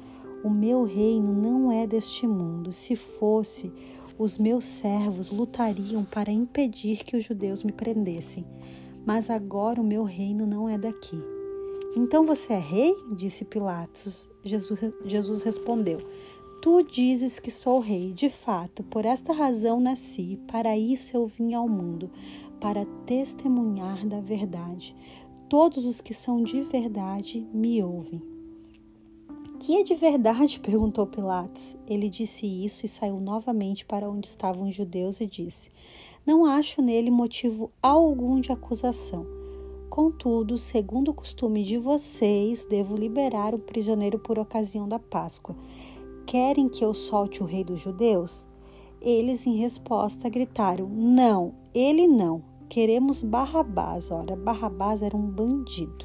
o 0.43 0.49
meu 0.49 0.83
reino 0.83 1.33
não 1.33 1.71
é 1.71 1.87
deste 1.87 2.27
mundo. 2.27 2.71
Se 2.71 2.95
fosse, 2.95 3.71
os 4.17 4.37
meus 4.37 4.65
servos 4.65 5.31
lutariam 5.31 6.03
para 6.03 6.31
impedir 6.31 7.03
que 7.03 7.17
os 7.17 7.23
judeus 7.23 7.63
me 7.63 7.71
prendessem. 7.71 8.45
Mas 9.05 9.29
agora 9.29 9.81
o 9.81 9.83
meu 9.83 10.03
reino 10.03 10.45
não 10.45 10.69
é 10.69 10.77
daqui. 10.77 11.19
Então 11.97 12.25
você 12.25 12.53
é 12.53 12.59
rei? 12.59 12.95
disse 13.15 13.45
Pilatos. 13.45 14.29
Jesus, 14.43 14.79
Jesus 15.05 15.41
respondeu: 15.41 15.97
Tu 16.65 16.81
dizes 16.81 17.37
que 17.37 17.51
sou 17.51 17.77
rei. 17.77 18.11
De 18.11 18.27
fato, 18.27 18.83
por 18.85 19.05
esta 19.05 19.31
razão 19.31 19.79
nasci, 19.79 20.39
para 20.47 20.75
isso 20.75 21.15
eu 21.15 21.27
vim 21.27 21.53
ao 21.53 21.69
mundo, 21.69 22.09
para 22.59 22.87
testemunhar 23.05 24.03
da 24.07 24.19
verdade. 24.19 24.95
Todos 25.47 25.85
os 25.85 26.01
que 26.01 26.11
são 26.11 26.41
de 26.41 26.63
verdade 26.63 27.47
me 27.53 27.83
ouvem. 27.83 28.19
Que 29.59 29.77
é 29.77 29.83
de 29.83 29.93
verdade? 29.93 30.57
perguntou 30.65 31.05
Pilatos. 31.05 31.77
Ele 31.87 32.09
disse 32.09 32.47
isso 32.47 32.83
e 32.83 32.89
saiu 32.89 33.19
novamente 33.19 33.85
para 33.85 34.09
onde 34.09 34.25
estavam 34.25 34.67
os 34.67 34.73
judeus 34.73 35.21
e 35.21 35.27
disse: 35.27 35.69
Não 36.25 36.47
acho 36.47 36.81
nele 36.81 37.11
motivo 37.11 37.71
algum 37.79 38.39
de 38.39 38.51
acusação. 38.51 39.23
Contudo, 39.87 40.57
segundo 40.57 41.11
o 41.11 41.13
costume 41.13 41.61
de 41.61 41.77
vocês, 41.77 42.65
devo 42.65 42.95
liberar 42.95 43.53
o 43.53 43.59
prisioneiro 43.59 44.17
por 44.17 44.39
ocasião 44.39 44.89
da 44.89 44.97
Páscoa. 44.97 45.55
Querem 46.35 46.67
que 46.67 46.83
eu 46.83 46.93
solte 46.93 47.41
o 47.41 47.45
rei 47.45 47.63
dos 47.63 47.79
judeus? 47.79 48.45
Eles, 49.01 49.47
em 49.47 49.55
resposta, 49.55 50.27
gritaram: 50.27 50.85
Não, 50.89 51.55
ele 51.73 52.09
não. 52.09 52.43
Queremos 52.67 53.23
Barrabás. 53.23 54.11
Ora, 54.11 54.35
Barrabás 54.35 55.01
era 55.01 55.15
um 55.15 55.21
bandido. 55.21 56.03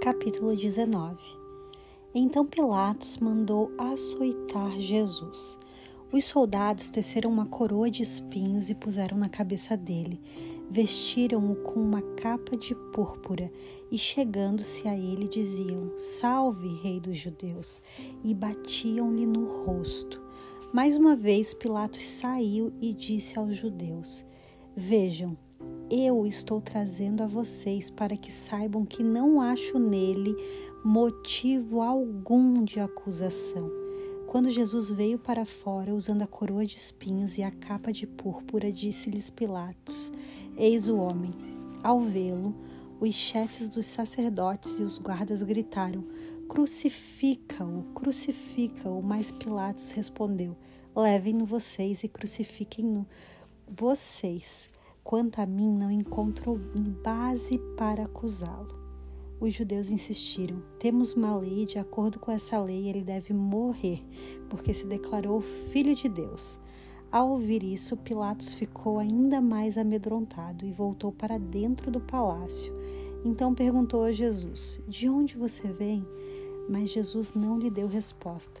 capítulo 0.00 0.54
19. 0.54 1.16
Então 2.14 2.46
Pilatos 2.46 3.16
mandou 3.16 3.72
açoitar 3.76 4.70
Jesus. 4.78 5.58
Os 6.12 6.24
soldados 6.24 6.90
teceram 6.90 7.30
uma 7.30 7.46
coroa 7.46 7.88
de 7.88 8.02
espinhos 8.02 8.68
e 8.68 8.74
puseram 8.74 9.16
na 9.16 9.28
cabeça 9.28 9.76
dele. 9.76 10.20
Vestiram-o 10.70 11.56
com 11.56 11.80
uma 11.80 12.00
capa 12.00 12.56
de 12.56 12.76
púrpura 12.92 13.50
e, 13.90 13.98
chegando-se 13.98 14.86
a 14.86 14.96
ele, 14.96 15.26
diziam: 15.26 15.92
Salve, 15.96 16.68
Rei 16.80 17.00
dos 17.00 17.18
Judeus! 17.18 17.82
e 18.22 18.32
batiam-lhe 18.32 19.26
no 19.26 19.64
rosto. 19.64 20.22
Mais 20.72 20.96
uma 20.96 21.16
vez, 21.16 21.52
Pilatos 21.52 22.04
saiu 22.04 22.72
e 22.80 22.94
disse 22.94 23.36
aos 23.36 23.56
judeus: 23.56 24.24
Vejam, 24.76 25.36
eu 25.90 26.24
estou 26.24 26.60
trazendo 26.60 27.24
a 27.24 27.26
vocês 27.26 27.90
para 27.90 28.16
que 28.16 28.32
saibam 28.32 28.86
que 28.86 29.02
não 29.02 29.40
acho 29.40 29.76
nele 29.76 30.36
motivo 30.84 31.80
algum 31.80 32.62
de 32.62 32.78
acusação. 32.78 33.68
Quando 34.28 34.48
Jesus 34.48 34.88
veio 34.92 35.18
para 35.18 35.44
fora, 35.44 35.92
usando 35.92 36.22
a 36.22 36.26
coroa 36.28 36.64
de 36.64 36.76
espinhos 36.76 37.36
e 37.36 37.42
a 37.42 37.50
capa 37.50 37.92
de 37.92 38.06
púrpura, 38.06 38.70
disse-lhes 38.70 39.28
Pilatos: 39.28 40.12
Eis 40.62 40.88
o 40.88 40.96
homem. 40.98 41.30
Ao 41.82 42.02
vê-lo, 42.02 42.54
os 43.00 43.14
chefes 43.14 43.66
dos 43.66 43.86
sacerdotes 43.86 44.78
e 44.78 44.82
os 44.82 44.98
guardas 44.98 45.42
gritaram: 45.42 46.04
Crucifica-o, 46.50 47.84
crucifica-o. 47.94 49.02
Mas 49.02 49.32
Pilatos 49.32 49.90
respondeu: 49.92 50.54
Levem-no 50.94 51.46
vocês 51.46 52.04
e 52.04 52.08
crucifiquem-no 52.08 53.06
vocês. 53.66 54.68
Quanto 55.02 55.40
a 55.40 55.46
mim, 55.46 55.72
não 55.72 55.90
encontro 55.90 56.60
base 57.02 57.58
para 57.78 58.04
acusá-lo. 58.04 58.78
Os 59.40 59.54
judeus 59.54 59.88
insistiram: 59.88 60.62
temos 60.78 61.14
uma 61.14 61.34
lei, 61.38 61.64
de 61.64 61.78
acordo 61.78 62.18
com 62.18 62.30
essa 62.30 62.60
lei, 62.60 62.86
ele 62.86 63.02
deve 63.02 63.32
morrer, 63.32 64.04
porque 64.50 64.74
se 64.74 64.84
declarou 64.84 65.40
filho 65.40 65.94
de 65.94 66.06
Deus. 66.06 66.60
Ao 67.12 67.28
ouvir 67.28 67.64
isso, 67.64 67.96
Pilatos 67.96 68.52
ficou 68.52 69.00
ainda 69.00 69.40
mais 69.40 69.76
amedrontado 69.76 70.64
e 70.64 70.70
voltou 70.70 71.10
para 71.10 71.38
dentro 71.38 71.90
do 71.90 72.00
palácio. 72.00 72.72
Então 73.24 73.52
perguntou 73.52 74.04
a 74.04 74.12
Jesus: 74.12 74.80
De 74.86 75.08
onde 75.08 75.36
você 75.36 75.72
vem? 75.72 76.06
Mas 76.68 76.90
Jesus 76.90 77.34
não 77.34 77.58
lhe 77.58 77.68
deu 77.68 77.88
resposta. 77.88 78.60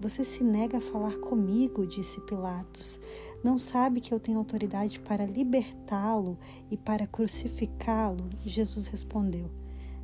Você 0.00 0.22
se 0.22 0.44
nega 0.44 0.78
a 0.78 0.82
falar 0.82 1.16
comigo, 1.16 1.86
disse 1.86 2.20
Pilatos. 2.20 3.00
Não 3.42 3.58
sabe 3.58 4.00
que 4.00 4.12
eu 4.12 4.20
tenho 4.20 4.38
autoridade 4.38 5.00
para 5.00 5.24
libertá-lo 5.24 6.36
e 6.70 6.76
para 6.76 7.06
crucificá-lo? 7.06 8.28
Jesus 8.44 8.86
respondeu: 8.86 9.50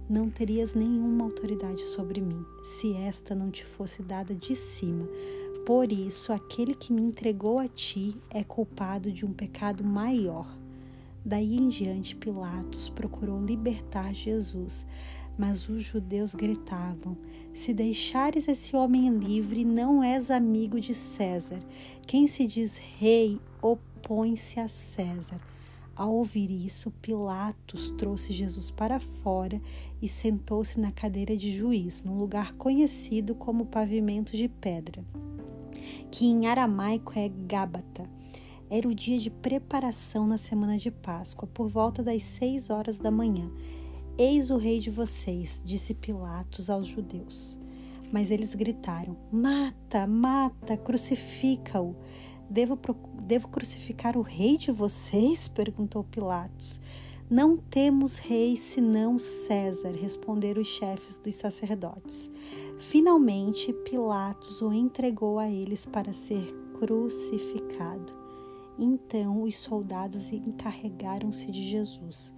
Não 0.08 0.30
terias 0.30 0.74
nenhuma 0.74 1.24
autoridade 1.24 1.82
sobre 1.82 2.22
mim, 2.22 2.44
se 2.62 2.94
esta 2.94 3.34
não 3.34 3.50
te 3.50 3.62
fosse 3.62 4.02
dada 4.02 4.34
de 4.34 4.56
cima. 4.56 5.06
Por 5.64 5.90
isso, 5.90 6.32
aquele 6.32 6.74
que 6.74 6.92
me 6.92 7.02
entregou 7.02 7.58
a 7.58 7.66
ti 7.68 8.16
é 8.30 8.44
culpado 8.44 9.10
de 9.10 9.24
um 9.24 9.32
pecado 9.32 9.82
maior. 9.82 10.46
Daí 11.24 11.56
em 11.56 11.68
diante, 11.68 12.14
Pilatos 12.14 12.88
procurou 12.90 13.42
libertar 13.42 14.12
Jesus 14.12 14.86
mas 15.36 15.68
os 15.68 15.84
judeus 15.84 16.34
gritavam: 16.34 17.16
Se 17.52 17.72
deixares 17.72 18.48
esse 18.48 18.74
homem 18.76 19.10
livre, 19.10 19.64
não 19.64 20.02
és 20.02 20.30
amigo 20.30 20.80
de 20.80 20.94
César. 20.94 21.60
Quem 22.06 22.26
se 22.26 22.46
diz 22.46 22.76
rei 22.76 23.40
opõe-se 23.60 24.60
a 24.60 24.68
César. 24.68 25.40
Ao 25.96 26.12
ouvir 26.12 26.50
isso, 26.50 26.90
Pilatos 26.90 27.92
trouxe 27.92 28.32
Jesus 28.32 28.70
para 28.70 28.98
fora 28.98 29.60
e 30.02 30.08
sentou-se 30.08 30.80
na 30.80 30.90
cadeira 30.90 31.36
de 31.36 31.52
juiz, 31.52 32.02
num 32.02 32.18
lugar 32.18 32.54
conhecido 32.54 33.34
como 33.34 33.66
pavimento 33.66 34.36
de 34.36 34.48
pedra, 34.48 35.04
que 36.10 36.26
em 36.26 36.46
aramaico 36.46 37.12
é 37.16 37.28
Gábata. 37.28 38.10
Era 38.68 38.88
o 38.88 38.94
dia 38.94 39.18
de 39.18 39.30
preparação 39.30 40.26
na 40.26 40.36
semana 40.36 40.76
de 40.76 40.90
Páscoa, 40.90 41.48
por 41.52 41.68
volta 41.68 42.02
das 42.02 42.24
seis 42.24 42.70
horas 42.70 42.98
da 42.98 43.10
manhã. 43.10 43.48
Eis 44.18 44.50
o 44.50 44.56
rei 44.56 44.80
de 44.80 44.90
vocês, 44.90 45.62
disse 45.64 45.94
Pilatos 45.94 46.68
aos 46.68 46.88
judeus. 46.88 47.58
Mas 48.12 48.30
eles 48.30 48.54
gritaram: 48.54 49.16
Mata, 49.30 50.06
mata, 50.06 50.76
crucifica-o. 50.76 51.94
Devo, 52.54 52.78
devo 53.20 53.48
crucificar 53.48 54.16
o 54.16 54.22
rei 54.22 54.56
de 54.56 54.70
vocês? 54.70 55.48
perguntou 55.50 56.04
Pilatos. 56.04 56.80
Não 57.28 57.56
temos 57.56 58.16
rei 58.18 58.56
senão 58.56 59.18
César, 59.18 59.90
responderam 59.90 60.62
os 60.62 60.68
chefes 60.68 61.18
dos 61.18 61.34
sacerdotes. 61.34 62.30
Finalmente, 62.78 63.72
Pilatos 63.72 64.62
o 64.62 64.72
entregou 64.72 65.40
a 65.40 65.50
eles 65.50 65.84
para 65.84 66.12
ser 66.12 66.54
crucificado. 66.78 68.12
Então 68.78 69.42
os 69.42 69.56
soldados 69.56 70.30
encarregaram-se 70.32 71.50
de 71.50 71.68
Jesus 71.68 72.32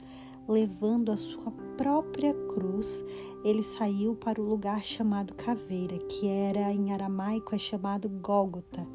levando 0.48 1.10
a 1.10 1.16
sua 1.16 1.50
própria 1.76 2.32
cruz, 2.32 3.04
ele 3.44 3.62
saiu 3.62 4.14
para 4.14 4.40
o 4.40 4.48
lugar 4.48 4.84
chamado 4.84 5.34
Caveira, 5.34 5.98
que 5.98 6.26
era 6.26 6.72
em 6.72 6.92
aramaico 6.92 7.54
é 7.54 7.58
chamado 7.58 8.08
Gólgota. 8.08 8.86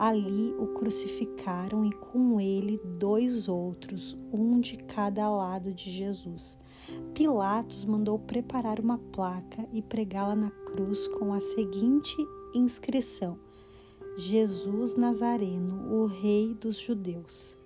Ali 0.00 0.54
o 0.58 0.68
crucificaram 0.68 1.84
e 1.84 1.92
com 1.92 2.40
ele 2.40 2.80
dois 2.98 3.50
outros, 3.50 4.16
um 4.32 4.58
de 4.58 4.78
cada 4.78 5.28
lado 5.28 5.74
de 5.74 5.90
Jesus. 5.90 6.58
Pilatos 7.12 7.84
mandou 7.84 8.18
preparar 8.18 8.80
uma 8.80 8.96
placa 8.96 9.68
e 9.74 9.82
pregá-la 9.82 10.34
na 10.34 10.50
cruz 10.50 11.06
com 11.18 11.34
a 11.34 11.40
seguinte 11.42 12.16
inscrição: 12.54 13.38
Jesus 14.16 14.96
Nazareno, 14.96 15.94
o 15.94 16.06
Rei 16.06 16.54
dos 16.54 16.78
Judeus. 16.78 17.58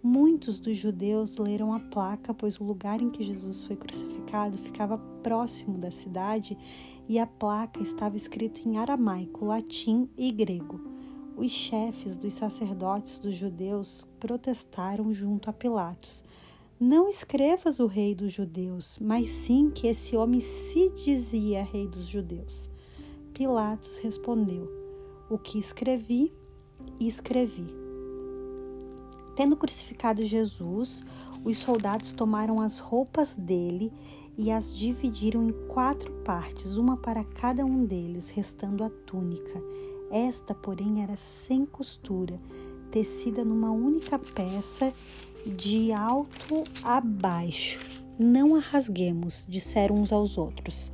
Muitos 0.00 0.60
dos 0.60 0.78
judeus 0.78 1.36
leram 1.36 1.72
a 1.72 1.80
placa, 1.80 2.32
pois 2.32 2.60
o 2.60 2.64
lugar 2.64 3.02
em 3.02 3.10
que 3.10 3.24
Jesus 3.24 3.64
foi 3.64 3.74
crucificado 3.74 4.56
ficava 4.56 4.98
próximo 5.20 5.78
da 5.78 5.90
cidade 5.90 6.56
e 7.08 7.18
a 7.18 7.26
placa 7.26 7.82
estava 7.82 8.16
escrita 8.16 8.60
em 8.68 8.78
aramaico, 8.78 9.44
latim 9.44 10.08
e 10.16 10.30
grego. 10.30 10.91
Os 11.36 11.50
chefes 11.50 12.16
dos 12.16 12.34
sacerdotes 12.34 13.18
dos 13.18 13.34
judeus 13.34 14.06
protestaram 14.20 15.12
junto 15.14 15.48
a 15.48 15.52
Pilatos: 15.52 16.22
Não 16.78 17.08
escrevas 17.08 17.80
o 17.80 17.86
rei 17.86 18.14
dos 18.14 18.32
judeus, 18.32 18.98
mas 19.00 19.30
sim 19.30 19.70
que 19.70 19.86
esse 19.86 20.16
homem 20.16 20.40
se 20.40 20.90
dizia 20.90 21.64
rei 21.64 21.88
dos 21.88 22.06
judeus. 22.06 22.70
Pilatos 23.32 23.98
respondeu: 23.98 24.70
O 25.30 25.38
que 25.38 25.58
escrevi, 25.58 26.32
escrevi. 27.00 27.66
Tendo 29.34 29.56
crucificado 29.56 30.22
Jesus, 30.22 31.02
os 31.42 31.58
soldados 31.58 32.12
tomaram 32.12 32.60
as 32.60 32.78
roupas 32.78 33.34
dele 33.34 33.90
e 34.36 34.50
as 34.50 34.76
dividiram 34.76 35.42
em 35.42 35.52
quatro 35.68 36.12
partes, 36.22 36.76
uma 36.76 36.96
para 36.96 37.24
cada 37.24 37.64
um 37.64 37.84
deles, 37.84 38.28
restando 38.28 38.84
a 38.84 38.90
túnica. 38.90 39.62
Esta, 40.12 40.54
porém, 40.54 41.02
era 41.02 41.16
sem 41.16 41.64
costura. 41.64 42.38
tecida 42.90 43.42
numa 43.42 43.70
única 43.70 44.18
peça 44.18 44.92
de 45.46 45.90
alto 45.90 46.62
a 46.82 47.00
baixo. 47.00 47.80
Não 48.18 48.54
a 48.54 48.58
rasguemos, 48.58 49.46
disseram 49.48 49.96
uns 49.96 50.12
aos 50.12 50.36
outros. 50.36 50.92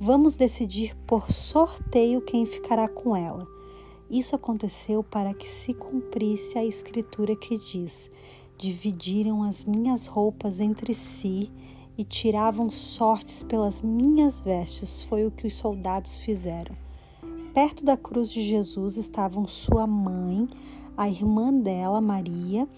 Vamos 0.00 0.34
decidir 0.34 0.96
por 1.06 1.30
sorteio 1.30 2.22
quem 2.22 2.46
ficará 2.46 2.88
com 2.88 3.14
ela. 3.14 3.46
Isso 4.10 4.34
aconteceu 4.34 5.04
para 5.04 5.34
que 5.34 5.46
se 5.48 5.74
cumprisse 5.74 6.56
a 6.56 6.64
escritura 6.64 7.36
que 7.36 7.58
diz: 7.58 8.10
Dividiram 8.56 9.42
as 9.42 9.66
minhas 9.66 10.06
roupas 10.06 10.58
entre 10.58 10.94
si 10.94 11.52
e 11.98 12.02
tiravam 12.04 12.70
sortes 12.70 13.42
pelas 13.42 13.82
minhas 13.82 14.40
vestes. 14.40 15.02
Foi 15.02 15.26
o 15.26 15.30
que 15.30 15.46
os 15.46 15.54
soldados 15.54 16.16
fizeram. 16.16 16.83
Perto 17.54 17.84
da 17.84 17.96
cruz 17.96 18.32
de 18.32 18.42
Jesus 18.42 18.96
estavam 18.96 19.46
sua 19.46 19.86
mãe, 19.86 20.48
a 20.96 21.08
irmã 21.08 21.54
dela, 21.54 22.00
Maria, 22.00 22.68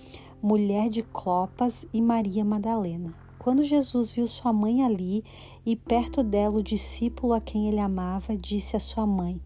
mulher 0.42 0.90
de 0.90 1.02
Clopas, 1.02 1.86
e 1.94 2.02
Maria 2.02 2.44
Madalena. 2.44 3.14
Quando 3.38 3.64
Jesus 3.64 4.10
viu 4.10 4.26
sua 4.26 4.52
mãe 4.52 4.84
ali 4.84 5.24
e 5.64 5.74
perto 5.74 6.22
dela 6.22 6.58
o 6.58 6.62
discípulo 6.62 7.32
a 7.32 7.40
quem 7.40 7.68
ele 7.68 7.80
amava, 7.80 8.36
disse 8.36 8.76
à 8.76 8.78
sua 8.78 9.06
mãe: 9.06 9.40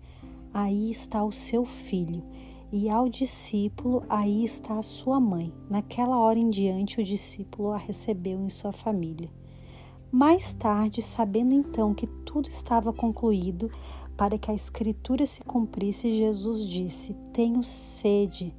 Aí 0.53 0.91
está 0.91 1.23
o 1.23 1.31
seu 1.31 1.65
filho. 1.65 2.25
E 2.73 2.91
ao 2.91 3.09
discípulo, 3.09 4.03
aí 4.09 4.45
está 4.45 4.81
a 4.81 4.83
sua 4.83 5.21
mãe. 5.21 5.55
Naquela 5.71 6.19
hora 6.19 6.41
em 6.41 6.51
diante, 6.51 7.01
o 7.01 7.05
discípulo 7.05 7.71
a 7.71 7.77
recebeu 7.77 8.41
em 8.41 8.49
sua 8.49 8.73
família. 8.73 9.31
Mais 10.13 10.53
tarde, 10.53 11.01
sabendo 11.01 11.55
então 11.55 11.95
que 11.95 12.05
tudo 12.09 12.49
estava 12.49 12.93
concluído, 12.93 13.71
para 14.21 14.37
que 14.37 14.51
a 14.51 14.55
escritura 14.55 15.25
se 15.25 15.41
cumprisse, 15.41 16.19
Jesus 16.19 16.69
disse: 16.69 17.15
Tenho 17.33 17.65
sede. 17.65 18.55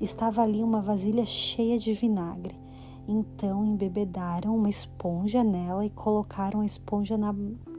Estava 0.00 0.42
ali 0.42 0.60
uma 0.60 0.80
vasilha 0.80 1.24
cheia 1.24 1.78
de 1.78 1.94
vinagre. 1.94 2.58
Então 3.06 3.64
embebedaram 3.64 4.56
uma 4.56 4.68
esponja 4.68 5.44
nela 5.44 5.86
e 5.86 5.90
colocaram 5.90 6.62
a 6.62 6.66
esponja 6.66 7.16
na, 7.16 7.32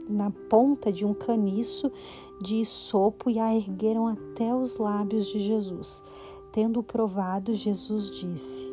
na 0.08 0.30
ponta 0.30 0.90
de 0.90 1.04
um 1.04 1.12
caniço 1.12 1.92
de 2.42 2.64
sopo 2.64 3.28
e 3.28 3.38
a 3.38 3.54
ergueram 3.54 4.06
até 4.06 4.54
os 4.54 4.78
lábios 4.78 5.26
de 5.26 5.40
Jesus. 5.40 6.02
Tendo 6.50 6.82
provado, 6.82 7.54
Jesus 7.54 8.10
disse: 8.12 8.66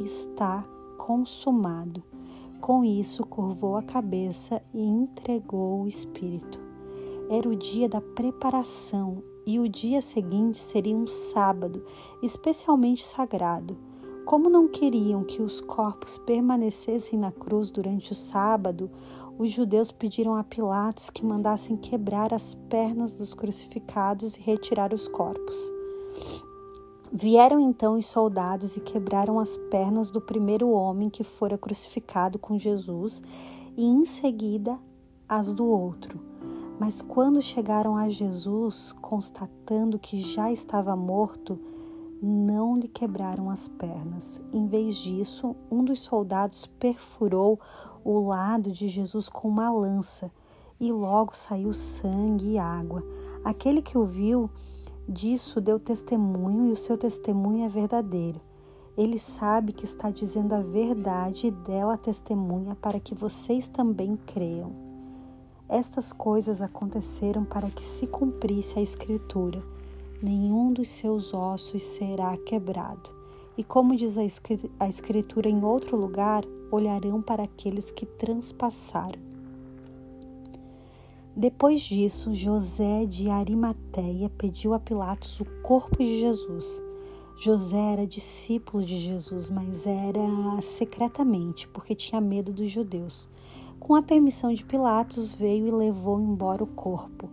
Está 0.00 0.64
consumado. 0.98 2.02
Com 2.60 2.84
isso, 2.84 3.24
curvou 3.24 3.76
a 3.76 3.82
cabeça 3.84 4.60
e 4.74 4.82
entregou 4.82 5.82
o 5.82 5.88
Espírito. 5.88 6.71
Era 7.32 7.48
o 7.48 7.56
dia 7.56 7.88
da 7.88 7.98
preparação 7.98 9.22
e 9.46 9.58
o 9.58 9.66
dia 9.66 10.02
seguinte 10.02 10.58
seria 10.58 10.94
um 10.94 11.06
sábado, 11.06 11.82
especialmente 12.22 13.02
sagrado. 13.02 13.74
Como 14.26 14.50
não 14.50 14.68
queriam 14.68 15.24
que 15.24 15.40
os 15.40 15.58
corpos 15.58 16.18
permanecessem 16.18 17.18
na 17.18 17.32
cruz 17.32 17.70
durante 17.70 18.12
o 18.12 18.14
sábado, 18.14 18.90
os 19.38 19.50
judeus 19.50 19.90
pediram 19.90 20.34
a 20.34 20.44
Pilatos 20.44 21.08
que 21.08 21.24
mandassem 21.24 21.74
quebrar 21.74 22.34
as 22.34 22.54
pernas 22.68 23.14
dos 23.14 23.32
crucificados 23.32 24.36
e 24.36 24.40
retirar 24.42 24.92
os 24.92 25.08
corpos. 25.08 25.56
Vieram 27.10 27.58
então 27.58 27.96
os 27.96 28.04
soldados 28.04 28.76
e 28.76 28.80
quebraram 28.80 29.40
as 29.40 29.56
pernas 29.70 30.10
do 30.10 30.20
primeiro 30.20 30.68
homem 30.68 31.08
que 31.08 31.24
fora 31.24 31.56
crucificado 31.56 32.38
com 32.38 32.58
Jesus 32.58 33.22
e 33.74 33.86
em 33.86 34.04
seguida 34.04 34.78
as 35.26 35.50
do 35.50 35.64
outro. 35.64 36.31
Mas 36.78 37.00
quando 37.00 37.40
chegaram 37.40 37.96
a 37.96 38.08
Jesus, 38.08 38.92
constatando 39.00 39.98
que 39.98 40.20
já 40.20 40.50
estava 40.50 40.96
morto, 40.96 41.58
não 42.20 42.76
lhe 42.76 42.88
quebraram 42.88 43.50
as 43.50 43.66
pernas. 43.66 44.40
Em 44.52 44.66
vez 44.66 44.96
disso, 44.96 45.56
um 45.70 45.84
dos 45.84 46.02
soldados 46.02 46.66
perfurou 46.66 47.58
o 48.04 48.20
lado 48.20 48.70
de 48.70 48.86
Jesus 48.88 49.28
com 49.28 49.48
uma 49.48 49.70
lança 49.72 50.30
e 50.78 50.92
logo 50.92 51.36
saiu 51.36 51.72
sangue 51.72 52.52
e 52.52 52.58
água. 52.58 53.02
Aquele 53.44 53.82
que 53.82 53.98
o 53.98 54.06
viu 54.06 54.50
disso 55.08 55.60
deu 55.60 55.78
testemunho 55.78 56.68
e 56.68 56.72
o 56.72 56.76
seu 56.76 56.96
testemunho 56.96 57.64
é 57.64 57.68
verdadeiro. 57.68 58.40
Ele 58.96 59.18
sabe 59.18 59.72
que 59.72 59.84
está 59.84 60.10
dizendo 60.10 60.54
a 60.54 60.62
verdade 60.62 61.46
e 61.46 61.50
dela 61.50 61.96
testemunha 61.96 62.74
para 62.74 63.00
que 63.00 63.14
vocês 63.14 63.68
também 63.68 64.16
creiam. 64.16 64.81
Estas 65.72 66.12
coisas 66.12 66.60
aconteceram 66.60 67.46
para 67.46 67.70
que 67.70 67.82
se 67.82 68.06
cumprisse 68.06 68.78
a 68.78 68.82
Escritura 68.82 69.62
nenhum 70.22 70.70
dos 70.70 70.90
seus 70.90 71.32
ossos 71.32 71.82
será 71.82 72.36
quebrado. 72.36 73.10
E 73.56 73.64
como 73.64 73.96
diz 73.96 74.18
a 74.18 74.86
Escritura 74.86 75.48
em 75.48 75.64
outro 75.64 75.96
lugar, 75.96 76.44
olharão 76.70 77.22
para 77.22 77.44
aqueles 77.44 77.90
que 77.90 78.04
transpassaram. 78.04 79.18
Depois 81.34 81.80
disso, 81.80 82.34
José 82.34 83.06
de 83.06 83.30
Arimateia 83.30 84.28
pediu 84.28 84.74
a 84.74 84.78
Pilatos 84.78 85.40
o 85.40 85.46
corpo 85.62 85.96
de 85.96 86.20
Jesus. 86.20 86.82
José 87.38 87.94
era 87.94 88.06
discípulo 88.06 88.84
de 88.84 88.98
Jesus, 88.98 89.48
mas 89.48 89.86
era 89.86 90.20
secretamente, 90.60 91.66
porque 91.68 91.94
tinha 91.94 92.20
medo 92.20 92.52
dos 92.52 92.70
judeus. 92.70 93.26
Com 93.82 93.96
a 93.96 94.02
permissão 94.02 94.54
de 94.54 94.64
Pilatos, 94.64 95.34
veio 95.34 95.66
e 95.66 95.70
levou 95.70 96.20
embora 96.20 96.62
o 96.62 96.68
corpo 96.68 97.28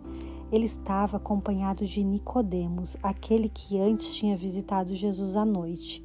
ele 0.52 0.64
estava 0.64 1.16
acompanhado 1.16 1.86
de 1.86 2.02
Nicodemos, 2.02 2.96
aquele 3.02 3.48
que 3.48 3.78
antes 3.78 4.14
tinha 4.14 4.36
visitado 4.36 4.94
Jesus 4.94 5.36
à 5.36 5.44
noite. 5.44 6.04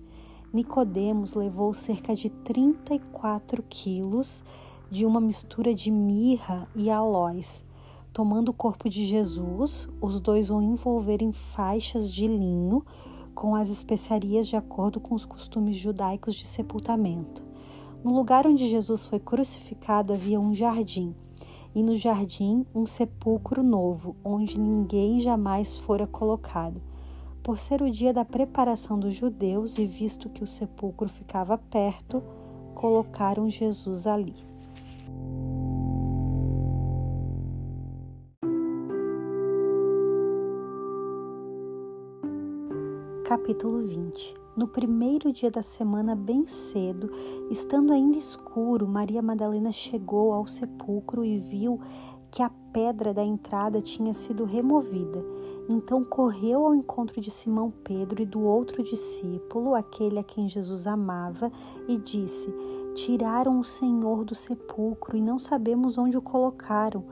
Nicodemos 0.54 1.34
levou 1.34 1.74
cerca 1.74 2.16
de 2.16 2.30
34 2.30 3.64
quilos 3.68 4.44
de 4.90 5.06
uma 5.06 5.20
mistura 5.20 5.74
de 5.74 5.90
mirra 5.90 6.68
e 6.76 6.92
aloés. 6.92 7.66
Tomando 8.14 8.50
o 8.50 8.54
corpo 8.54 8.88
de 8.88 9.04
Jesus, 9.04 9.90
os 10.00 10.20
dois 10.20 10.50
o 10.50 10.62
envolver 10.62 11.22
em 11.22 11.34
faixas 11.34 12.12
de 12.12 12.28
linho 12.28 12.86
com 13.34 13.56
as 13.56 13.70
especiarias 13.70 14.48
de 14.48 14.56
acordo 14.56 15.00
com 15.00 15.16
os 15.16 15.26
costumes 15.26 15.76
judaicos 15.76 16.36
de 16.36 16.48
sepultamento. 16.48 17.44
No 18.06 18.14
lugar 18.14 18.46
onde 18.46 18.70
Jesus 18.70 19.08
foi 19.08 19.20
crucificado 19.20 20.14
havia 20.14 20.40
um 20.40 20.54
jardim 20.54 21.16
e 21.74 21.82
no 21.82 21.98
jardim 21.98 22.64
um 22.72 22.86
sepulcro 22.86 23.64
novo, 23.64 24.16
onde 24.24 24.60
ninguém 24.60 25.20
jamais 25.20 25.76
fora 25.80 26.06
colocado. 26.06 26.80
Por 27.42 27.58
ser 27.58 27.82
o 27.82 27.90
dia 27.90 28.14
da 28.14 28.24
preparação 28.24 29.00
dos 29.00 29.16
judeus 29.16 29.80
e 29.80 29.88
visto 29.88 30.30
que 30.30 30.44
o 30.44 30.48
sepulcro 30.48 31.10
ficava 31.10 31.58
perto, 31.58 32.22
colocaram 32.76 33.50
Jesus 33.50 34.06
ali. 34.06 34.36
Capítulo 43.26 43.82
20 43.88 44.45
no 44.56 44.68
primeiro 44.68 45.34
dia 45.34 45.52
da 45.52 45.62
semana, 45.62 46.16
bem 46.16 46.46
cedo, 46.46 47.12
estando 47.50 47.92
ainda 47.92 48.18
escuro, 48.18 48.88
Maria 48.88 49.22
Madalena 49.22 49.72
chegou 49.72 50.32
ao 50.32 50.48
sepulcro 50.48 51.26
e 51.26 51.38
viu 51.38 51.80
que 52.32 52.42
a 52.42 52.50
pedra 52.72 53.14
da 53.14 53.24
entrada 53.24 53.82
tinha 53.82 54.14
sido 54.14 54.46
removida. 54.46 55.24
Então 55.70 56.06
correu 56.06 56.66
ao 56.66 56.76
encontro 56.76 57.20
de 57.20 57.30
Simão 57.30 57.72
Pedro 57.84 58.22
e 58.22 58.26
do 58.26 58.42
outro 58.42 58.82
discípulo, 58.82 59.76
aquele 59.76 60.20
a 60.20 60.24
quem 60.24 60.48
Jesus 60.48 60.88
amava, 60.88 61.52
e 61.88 61.98
disse: 61.98 62.54
Tiraram 62.94 63.60
o 63.60 63.66
Senhor 63.66 64.24
do 64.24 64.36
sepulcro 64.36 65.18
e 65.18 65.22
não 65.22 65.38
sabemos 65.38 65.98
onde 65.98 66.18
o 66.18 66.22
colocaram. 66.22 67.04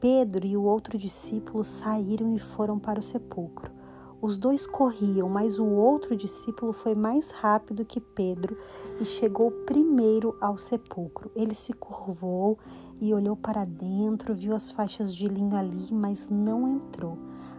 Pedro 0.00 0.46
e 0.46 0.56
o 0.56 0.62
outro 0.62 0.96
discípulo 0.96 1.64
saíram 1.64 2.34
e 2.34 2.38
foram 2.38 2.78
para 2.78 3.00
o 3.00 3.02
sepulcro. 3.02 3.77
Os 4.20 4.36
dois 4.36 4.66
corriam, 4.66 5.28
mas 5.28 5.60
o 5.60 5.64
outro 5.64 6.16
discípulo 6.16 6.72
foi 6.72 6.92
mais 6.92 7.30
rápido 7.30 7.84
que 7.84 8.00
Pedro 8.00 8.58
e 9.00 9.04
chegou 9.04 9.52
primeiro 9.64 10.36
ao 10.40 10.58
sepulcro. 10.58 11.30
Ele 11.36 11.54
se 11.54 11.72
curvou 11.72 12.58
e 13.00 13.14
olhou 13.14 13.36
para 13.36 13.64
dentro, 13.64 14.34
viu 14.34 14.56
as 14.56 14.72
faixas 14.72 15.14
de 15.14 15.28
linho 15.28 15.54
ali, 15.54 15.86
mas 15.92 16.28
não 16.28 16.66
entrou. 16.66 17.16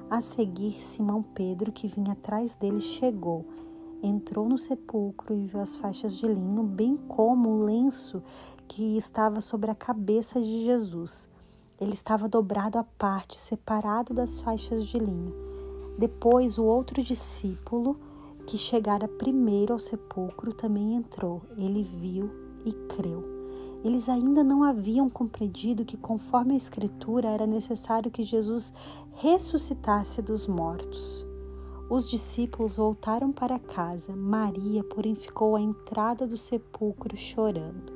A 0.10 0.20
seguir, 0.20 0.84
Simão 0.84 1.24
Pedro, 1.24 1.72
que 1.72 1.88
vinha 1.88 2.12
atrás 2.12 2.58
dele, 2.58 2.82
chegou. 2.82 3.46
Entrou 4.04 4.50
no 4.50 4.58
sepulcro 4.58 5.34
e 5.34 5.46
viu 5.46 5.62
as 5.62 5.78
faixas 5.78 6.18
de 6.18 6.26
linho, 6.26 6.64
bem 6.64 6.98
como 7.08 7.50
o 7.50 7.64
lenço 7.64 8.22
que 8.68 8.98
estava 8.98 9.40
sobre 9.40 9.72
a 9.72 9.76
cabeça 9.76 10.42
de 10.42 10.66
Jesus. 10.66 11.30
Ele 11.80 11.94
estava 11.94 12.28
dobrado 12.28 12.78
à 12.78 12.84
parte, 12.84 13.38
separado 13.38 14.14
das 14.14 14.42
faixas 14.42 14.86
de 14.86 14.98
linho. 15.00 15.59
Depois, 16.00 16.58
o 16.58 16.64
outro 16.64 17.04
discípulo, 17.04 18.00
que 18.48 18.58
chegara 18.58 19.06
primeiro 19.06 19.74
ao 19.74 19.80
sepulcro, 19.80 20.54
também 20.54 20.96
entrou. 20.96 21.42
Ele 21.58 21.84
viu 21.84 22.32
e 22.66 22.72
creu. 22.72 23.22
Eles 23.84 24.08
ainda 24.08 24.42
não 24.42 24.64
haviam 24.64 25.10
compreendido 25.10 25.84
que, 25.84 25.98
conforme 25.98 26.54
a 26.54 26.58
Escritura, 26.58 27.28
era 27.28 27.46
necessário 27.46 28.10
que 28.10 28.24
Jesus 28.24 28.72
ressuscitasse 29.12 30.22
dos 30.22 30.48
mortos. 30.48 31.28
Os 31.90 32.10
discípulos 32.10 32.78
voltaram 32.78 33.34
para 33.34 33.60
casa. 33.60 34.16
Maria, 34.16 34.82
porém, 34.86 35.16
ficou 35.16 35.58
à 35.58 35.60
entrada 35.60 36.26
do 36.26 36.38
sepulcro 36.38 37.18
chorando. 37.18 37.92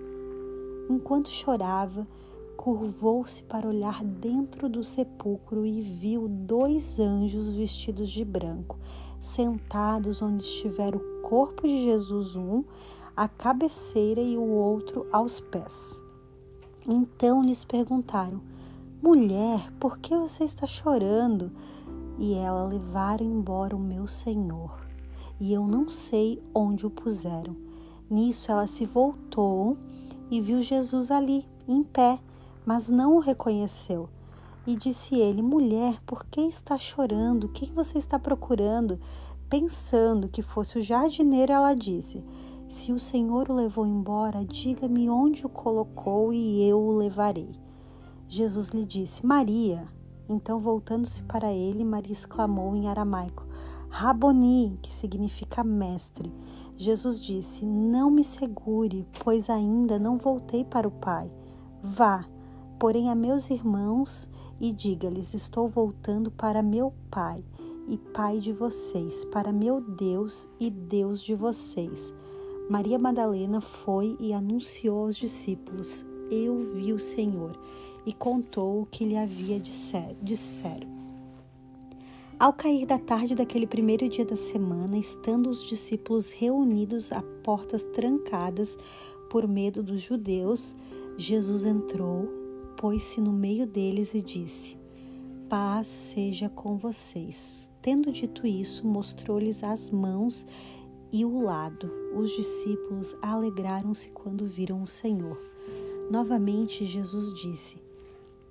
Enquanto 0.89 1.31
chorava, 1.31 2.05
curvou-se 2.57 3.43
para 3.43 3.67
olhar 3.67 4.03
dentro 4.03 4.69
do 4.69 4.83
sepulcro 4.83 5.65
e 5.65 5.81
viu 5.81 6.27
dois 6.27 6.99
anjos 6.99 7.53
vestidos 7.53 8.09
de 8.09 8.23
branco, 8.23 8.77
sentados 9.19 10.21
onde 10.21 10.43
estivera 10.43 10.97
o 10.97 11.21
corpo 11.21 11.67
de 11.67 11.83
Jesus, 11.83 12.35
um 12.35 12.63
à 13.15 13.27
cabeceira 13.27 14.21
e 14.21 14.37
o 14.37 14.47
outro 14.47 15.07
aos 15.11 15.39
pés. 15.39 16.01
Então 16.87 17.43
lhes 17.43 17.63
perguntaram: 17.63 18.41
Mulher, 19.01 19.71
por 19.79 19.99
que 19.99 20.15
você 20.15 20.43
está 20.43 20.65
chorando? 20.65 21.51
e 22.17 22.33
ela 22.33 22.67
levaram 22.67 23.25
embora 23.25 23.75
o 23.75 23.79
meu 23.79 24.07
senhor, 24.07 24.79
e 25.39 25.53
eu 25.53 25.65
não 25.65 25.89
sei 25.89 26.41
onde 26.53 26.85
o 26.85 26.89
puseram. 26.89 27.55
Nisso 28.09 28.51
ela 28.51 28.67
se 28.67 28.85
voltou 28.85 29.77
e 30.29 30.39
viu 30.39 30.61
Jesus 30.61 31.09
ali, 31.09 31.45
em 31.67 31.83
pé, 31.83 32.19
mas 32.65 32.89
não 32.89 33.15
o 33.15 33.19
reconheceu. 33.19 34.09
E 34.65 34.75
disse 34.75 35.15
ele: 35.15 35.41
Mulher, 35.41 36.01
por 36.05 36.25
que 36.25 36.41
está 36.41 36.77
chorando? 36.77 37.49
Quem 37.49 37.73
você 37.73 37.97
está 37.97 38.17
procurando? 38.17 38.99
Pensando 39.49 40.29
que 40.29 40.41
fosse 40.41 40.79
o 40.79 40.81
jardineiro, 40.81 41.51
ela 41.51 41.73
disse: 41.73 42.23
Se 42.67 42.93
o 42.93 42.99
Senhor 42.99 43.49
o 43.49 43.53
levou 43.53 43.85
embora, 43.85 44.45
diga-me 44.45 45.09
onde 45.09 45.45
o 45.45 45.49
colocou 45.49 46.31
e 46.33 46.67
eu 46.67 46.79
o 46.79 46.97
levarei. 46.97 47.51
Jesus 48.27 48.69
lhe 48.69 48.85
disse: 48.85 49.25
Maria. 49.25 49.85
Então, 50.29 50.57
voltando-se 50.57 51.21
para 51.23 51.51
ele, 51.51 51.83
Maria 51.83 52.13
exclamou 52.13 52.75
em 52.75 52.87
aramaico: 52.87 53.45
Raboni, 53.89 54.79
que 54.81 54.91
significa 54.91 55.63
mestre. 55.63 56.33
Jesus 56.75 57.19
disse: 57.19 57.65
Não 57.65 58.09
me 58.09 58.23
segure, 58.23 59.05
pois 59.23 59.49
ainda 59.49 59.99
não 59.99 60.17
voltei 60.17 60.63
para 60.63 60.87
o 60.87 60.91
Pai. 60.91 61.31
Vá, 61.83 62.25
porém, 62.79 63.09
a 63.09 63.15
meus 63.15 63.49
irmãos 63.49 64.29
e 64.59 64.71
diga-lhes: 64.71 65.33
Estou 65.33 65.67
voltando 65.67 66.31
para 66.31 66.61
meu 66.61 66.93
Pai 67.09 67.43
e 67.87 67.97
Pai 67.97 68.39
de 68.39 68.51
vocês, 68.51 69.25
para 69.25 69.51
meu 69.51 69.81
Deus 69.81 70.47
e 70.59 70.69
Deus 70.69 71.21
de 71.21 71.35
vocês. 71.35 72.13
Maria 72.69 72.97
Madalena 72.97 73.59
foi 73.59 74.15
e 74.19 74.33
anunciou 74.33 75.05
aos 75.05 75.17
discípulos: 75.17 76.05
Eu 76.31 76.59
vi 76.73 76.93
o 76.93 76.99
Senhor 76.99 77.59
e 78.05 78.13
contou 78.13 78.81
o 78.81 78.85
que 78.85 79.05
lhe 79.05 79.17
havia 79.17 79.59
disseram. 79.59 80.93
Ao 82.39 82.51
cair 82.51 82.85
da 82.85 82.97
tarde 82.97 83.35
daquele 83.35 83.67
primeiro 83.67 84.09
dia 84.09 84.25
da 84.25 84.35
semana, 84.35 84.97
estando 84.97 85.49
os 85.49 85.63
discípulos 85.63 86.31
reunidos 86.31 87.11
a 87.11 87.21
portas 87.43 87.83
trancadas 87.83 88.77
por 89.29 89.47
medo 89.47 89.81
dos 89.81 90.01
judeus, 90.01 90.75
Jesus 91.17 91.63
entrou, 91.63 92.27
pôs-se 92.83 93.21
no 93.21 93.31
meio 93.31 93.65
deles 93.65 94.13
e 94.13 94.21
disse: 94.21 94.77
Paz 95.47 95.87
seja 95.87 96.49
com 96.49 96.75
vocês. 96.75 97.71
Tendo 97.81 98.11
dito 98.11 98.45
isso, 98.45 98.85
mostrou-lhes 98.85 99.63
as 99.63 99.89
mãos 99.89 100.45
e 101.09 101.23
o 101.23 101.39
lado. 101.39 101.89
Os 102.13 102.29
discípulos 102.31 103.15
alegraram-se 103.21 104.09
quando 104.09 104.45
viram 104.45 104.83
o 104.83 104.87
Senhor. 104.87 105.39
Novamente, 106.11 106.85
Jesus 106.85 107.33
disse: 107.33 107.77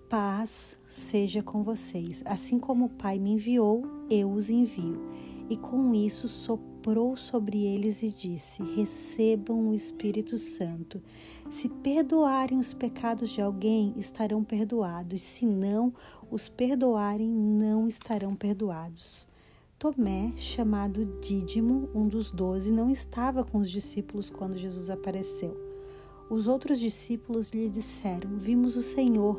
Paz 0.08 0.78
seja 0.88 1.42
com 1.42 1.62
vocês. 1.62 2.22
Assim 2.24 2.58
como 2.58 2.86
o 2.86 2.90
Pai 2.90 3.18
me 3.18 3.32
enviou, 3.32 3.82
eu 4.08 4.32
os 4.32 4.48
envio. 4.48 4.98
E 5.50 5.58
com 5.58 5.92
isso 5.92 6.26
soprou 6.26 7.18
sobre 7.18 7.66
eles 7.66 8.02
e 8.02 8.10
disse: 8.10 8.62
Recebam 8.62 9.68
o 9.68 9.74
Espírito 9.74 10.38
Santo. 10.38 11.02
Se 11.52 11.68
perdoarem 11.68 12.58
os 12.58 12.72
pecados 12.72 13.28
de 13.28 13.42
alguém, 13.42 13.92
estarão 13.98 14.42
perdoados. 14.42 15.20
Se 15.20 15.44
não 15.44 15.92
os 16.30 16.48
perdoarem, 16.48 17.28
não 17.28 17.86
estarão 17.86 18.34
perdoados. 18.34 19.28
Tomé, 19.78 20.32
chamado 20.38 21.04
Dídimo, 21.20 21.90
um 21.94 22.08
dos 22.08 22.30
doze, 22.30 22.72
não 22.72 22.88
estava 22.88 23.44
com 23.44 23.58
os 23.58 23.70
discípulos 23.70 24.30
quando 24.30 24.56
Jesus 24.56 24.88
apareceu. 24.88 25.54
Os 26.30 26.46
outros 26.46 26.80
discípulos 26.80 27.50
lhe 27.50 27.68
disseram: 27.68 28.30
Vimos 28.38 28.74
o 28.74 28.82
Senhor. 28.82 29.38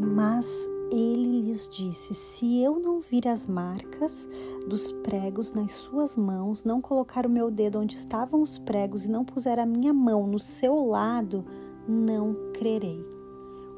Mas 0.00 0.68
ele 0.90 1.42
lhes 1.42 1.68
disse: 1.68 2.14
Se 2.14 2.62
eu 2.62 2.78
não 2.78 3.00
vir 3.00 3.28
as 3.28 3.46
marcas 3.46 4.28
dos 4.68 4.92
pregos 4.92 5.52
nas 5.52 5.72
suas 5.72 6.16
mãos, 6.16 6.64
não 6.64 6.80
colocar 6.80 7.26
o 7.26 7.30
meu 7.30 7.50
dedo 7.50 7.78
onde 7.78 7.94
estavam 7.94 8.42
os 8.42 8.58
pregos 8.58 9.04
e 9.04 9.10
não 9.10 9.24
puser 9.24 9.58
a 9.58 9.66
minha 9.66 9.92
mão 9.92 10.26
no 10.26 10.38
seu 10.38 10.74
lado, 10.86 11.44
não 11.86 12.34
crerei. 12.52 13.04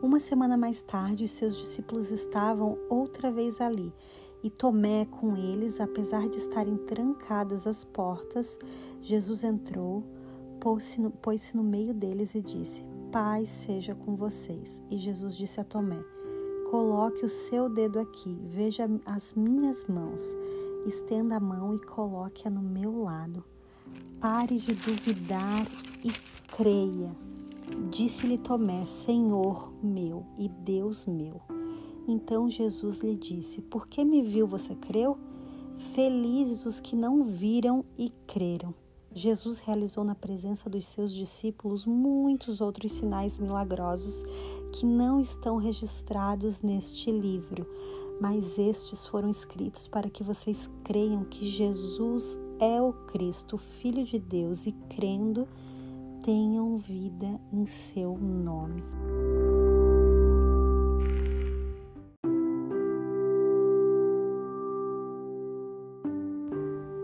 Uma 0.02 0.18
semana 0.18 0.56
mais 0.56 0.82
tarde, 0.82 1.24
os 1.24 1.32
seus 1.32 1.56
discípulos 1.56 2.10
estavam 2.10 2.78
outra 2.88 3.30
vez 3.30 3.60
ali, 3.60 3.92
e 4.42 4.48
Tomé 4.48 5.04
com 5.04 5.36
eles, 5.36 5.80
apesar 5.80 6.28
de 6.28 6.38
estarem 6.38 6.76
trancadas 6.76 7.66
as 7.66 7.84
portas, 7.84 8.58
Jesus 9.02 9.44
entrou, 9.44 10.02
pôs-se 10.58 11.00
no, 11.00 11.10
pôs 11.10 11.52
no 11.52 11.62
meio 11.62 11.92
deles 11.92 12.34
e 12.34 12.40
disse: 12.40 12.82
paz 13.10 13.48
seja 13.50 13.94
com 13.94 14.14
vocês. 14.14 14.80
E 14.90 14.96
Jesus 14.96 15.36
disse 15.36 15.60
a 15.60 15.64
Tomé: 15.64 16.02
Coloque 16.70 17.24
o 17.24 17.28
seu 17.28 17.68
dedo 17.68 17.98
aqui, 17.98 18.38
veja 18.44 18.88
as 19.04 19.34
minhas 19.34 19.84
mãos. 19.86 20.36
Estenda 20.86 21.34
a 21.34 21.40
mão 21.40 21.74
e 21.74 21.80
coloque-a 21.80 22.48
no 22.48 22.62
meu 22.62 23.02
lado. 23.02 23.42
Pare 24.20 24.56
de 24.56 24.72
duvidar 24.74 25.66
e 26.04 26.12
creia. 26.46 27.10
Disse-lhe 27.90 28.38
Tomé: 28.38 28.86
Senhor 28.86 29.72
meu 29.82 30.24
e 30.38 30.48
Deus 30.48 31.06
meu. 31.06 31.40
Então 32.06 32.48
Jesus 32.48 33.00
lhe 33.00 33.16
disse: 33.16 33.60
Por 33.60 33.88
que 33.88 34.04
me 34.04 34.22
viu, 34.22 34.46
você 34.46 34.76
creu? 34.76 35.18
Felizes 35.92 36.64
os 36.66 36.78
que 36.78 36.94
não 36.94 37.24
viram 37.24 37.84
e 37.98 38.12
creram. 38.28 38.72
Jesus 39.12 39.58
realizou 39.58 40.04
na 40.04 40.14
presença 40.14 40.70
dos 40.70 40.86
seus 40.86 41.12
discípulos 41.12 41.84
muitos 41.84 42.60
outros 42.60 42.92
sinais 42.92 43.40
milagrosos 43.40 44.24
que 44.72 44.86
não 44.86 45.20
estão 45.20 45.56
registrados 45.56 46.62
neste 46.62 47.10
livro, 47.10 47.66
mas 48.20 48.56
estes 48.56 49.06
foram 49.06 49.28
escritos 49.28 49.88
para 49.88 50.08
que 50.08 50.22
vocês 50.22 50.70
creiam 50.84 51.24
que 51.24 51.44
Jesus 51.44 52.38
é 52.60 52.80
o 52.80 52.92
Cristo, 52.92 53.56
o 53.56 53.58
Filho 53.58 54.04
de 54.04 54.18
Deus, 54.18 54.64
e 54.66 54.72
crendo, 54.88 55.48
tenham 56.22 56.78
vida 56.78 57.40
em 57.52 57.66
seu 57.66 58.16
nome. 58.16 58.84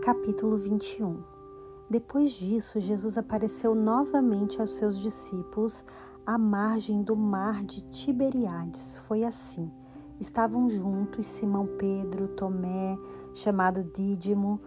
Capítulo 0.01 0.57
21 0.57 1.36
depois 1.89 2.31
disso, 2.31 2.81
Jesus 2.81 3.17
apareceu 3.17 3.73
novamente 3.73 4.59
aos 4.59 4.71
seus 4.71 4.99
discípulos 4.99 5.85
à 6.25 6.37
margem 6.37 7.01
do 7.01 7.15
mar 7.15 7.63
de 7.63 7.81
Tiberiades. 7.89 8.97
Foi 9.07 9.23
assim. 9.23 9.71
Estavam 10.19 10.69
juntos 10.69 11.25
Simão 11.25 11.65
Pedro, 11.77 12.27
Tomé, 12.29 12.97
chamado 13.33 13.83
Dídimo, 13.83 14.59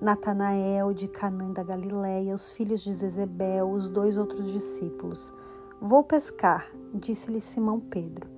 Natanael 0.00 0.92
de 0.92 1.06
Canaã 1.06 1.52
da 1.52 1.62
Galiléia, 1.62 2.34
os 2.34 2.50
filhos 2.50 2.82
de 2.82 2.92
Zezebel, 2.92 3.70
os 3.70 3.88
dois 3.88 4.16
outros 4.16 4.50
discípulos. 4.50 5.32
Vou 5.80 6.02
pescar, 6.02 6.66
disse-lhe 6.92 7.40
Simão 7.40 7.78
Pedro. 7.78 8.28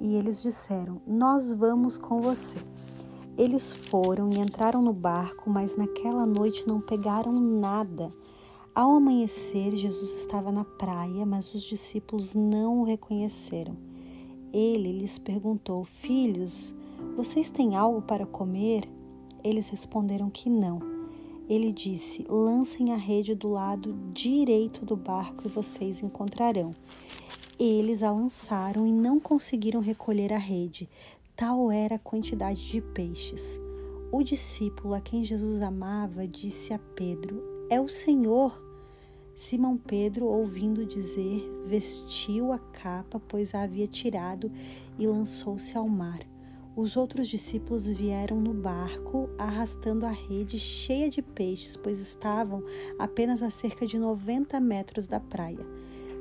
E 0.00 0.16
eles 0.16 0.42
disseram: 0.42 1.00
Nós 1.06 1.52
vamos 1.52 1.96
com 1.96 2.20
você. 2.20 2.58
Eles 3.36 3.74
foram 3.74 4.30
e 4.30 4.38
entraram 4.38 4.80
no 4.80 4.92
barco, 4.92 5.50
mas 5.50 5.76
naquela 5.76 6.24
noite 6.24 6.68
não 6.68 6.80
pegaram 6.80 7.32
nada. 7.32 8.12
Ao 8.72 8.92
amanhecer, 8.92 9.74
Jesus 9.74 10.20
estava 10.20 10.52
na 10.52 10.64
praia, 10.64 11.26
mas 11.26 11.52
os 11.52 11.62
discípulos 11.62 12.34
não 12.34 12.80
o 12.80 12.84
reconheceram. 12.84 13.76
Ele 14.52 14.92
lhes 14.92 15.18
perguntou: 15.18 15.84
Filhos, 15.84 16.72
vocês 17.16 17.50
têm 17.50 17.74
algo 17.74 18.02
para 18.02 18.24
comer? 18.24 18.88
Eles 19.42 19.68
responderam 19.68 20.30
que 20.30 20.48
não. 20.48 20.78
Ele 21.48 21.72
disse: 21.72 22.24
Lancem 22.28 22.92
a 22.92 22.96
rede 22.96 23.34
do 23.34 23.48
lado 23.48 23.96
direito 24.12 24.84
do 24.84 24.94
barco 24.96 25.42
e 25.44 25.50
vocês 25.50 26.02
encontrarão. 26.02 26.70
Eles 27.58 28.02
a 28.02 28.10
lançaram 28.10 28.86
e 28.86 28.92
não 28.92 29.18
conseguiram 29.18 29.80
recolher 29.80 30.32
a 30.32 30.38
rede, 30.38 30.88
Tal 31.36 31.68
era 31.72 31.96
a 31.96 31.98
quantidade 31.98 32.64
de 32.64 32.80
peixes. 32.80 33.60
O 34.12 34.22
discípulo 34.22 34.94
a 34.94 35.00
quem 35.00 35.24
Jesus 35.24 35.60
amava 35.62 36.28
disse 36.28 36.72
a 36.72 36.78
Pedro: 36.78 37.42
É 37.68 37.80
o 37.80 37.88
Senhor. 37.88 38.62
Simão 39.34 39.76
Pedro, 39.76 40.26
ouvindo 40.26 40.86
dizer, 40.86 41.42
vestiu 41.66 42.52
a 42.52 42.58
capa, 42.60 43.20
pois 43.26 43.52
a 43.52 43.62
havia 43.62 43.88
tirado, 43.88 44.48
e 44.96 45.08
lançou-se 45.08 45.76
ao 45.76 45.88
mar. 45.88 46.20
Os 46.76 46.96
outros 46.96 47.26
discípulos 47.26 47.84
vieram 47.84 48.40
no 48.40 48.54
barco 48.54 49.28
arrastando 49.36 50.06
a 50.06 50.10
rede 50.10 50.56
cheia 50.56 51.10
de 51.10 51.20
peixes, 51.20 51.76
pois 51.76 51.98
estavam 51.98 52.62
apenas 52.96 53.42
a 53.42 53.50
cerca 53.50 53.84
de 53.84 53.98
90 53.98 54.60
metros 54.60 55.08
da 55.08 55.18
praia. 55.18 55.66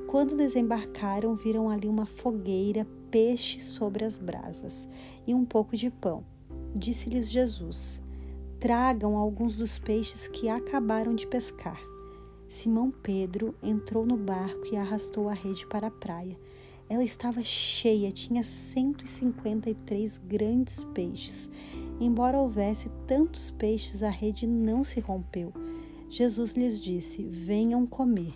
Quando 0.08 0.36
desembarcaram, 0.36 1.36
viram 1.36 1.70
ali 1.70 1.88
uma 1.88 2.08
fogueira, 2.08 2.88
peixe 3.14 3.60
sobre 3.60 4.04
as 4.04 4.18
brasas 4.18 4.90
e 5.28 5.36
um 5.36 5.46
pouco 5.46 5.78
de 5.78 5.92
pão. 5.92 6.26
Disse-lhes 6.76 7.30
Jesus: 7.30 8.02
Tragam 8.60 9.16
alguns 9.16 9.56
dos 9.56 9.78
peixes 9.78 10.28
que 10.28 10.50
acabaram 10.50 11.14
de 11.14 11.28
pescar. 11.28 11.80
Simão 12.50 12.90
Pedro 12.90 13.54
entrou 13.62 14.04
no 14.04 14.18
barco 14.18 14.66
e 14.72 14.76
arrastou 14.76 15.30
a 15.30 15.34
rede 15.34 15.64
para 15.68 15.88
a 15.88 15.92
praia. 15.92 16.36
Ela 16.90 17.04
estava 17.04 17.44
cheia, 17.44 18.12
tinha 18.12 18.44
153 18.44 20.18
grandes 20.18 20.84
peixes. 20.84 21.48
Embora 22.02 22.40
houvesse 22.40 22.90
tantos 23.06 23.52
peixes, 23.52 24.02
a 24.02 24.10
rede 24.10 24.48
não 24.48 24.84
se 24.84 25.00
rompeu. 25.00 25.54
Jesus 26.10 26.54
lhes 26.54 26.82
disse: 26.82 27.22
Venham 27.22 27.86
comer. 27.86 28.34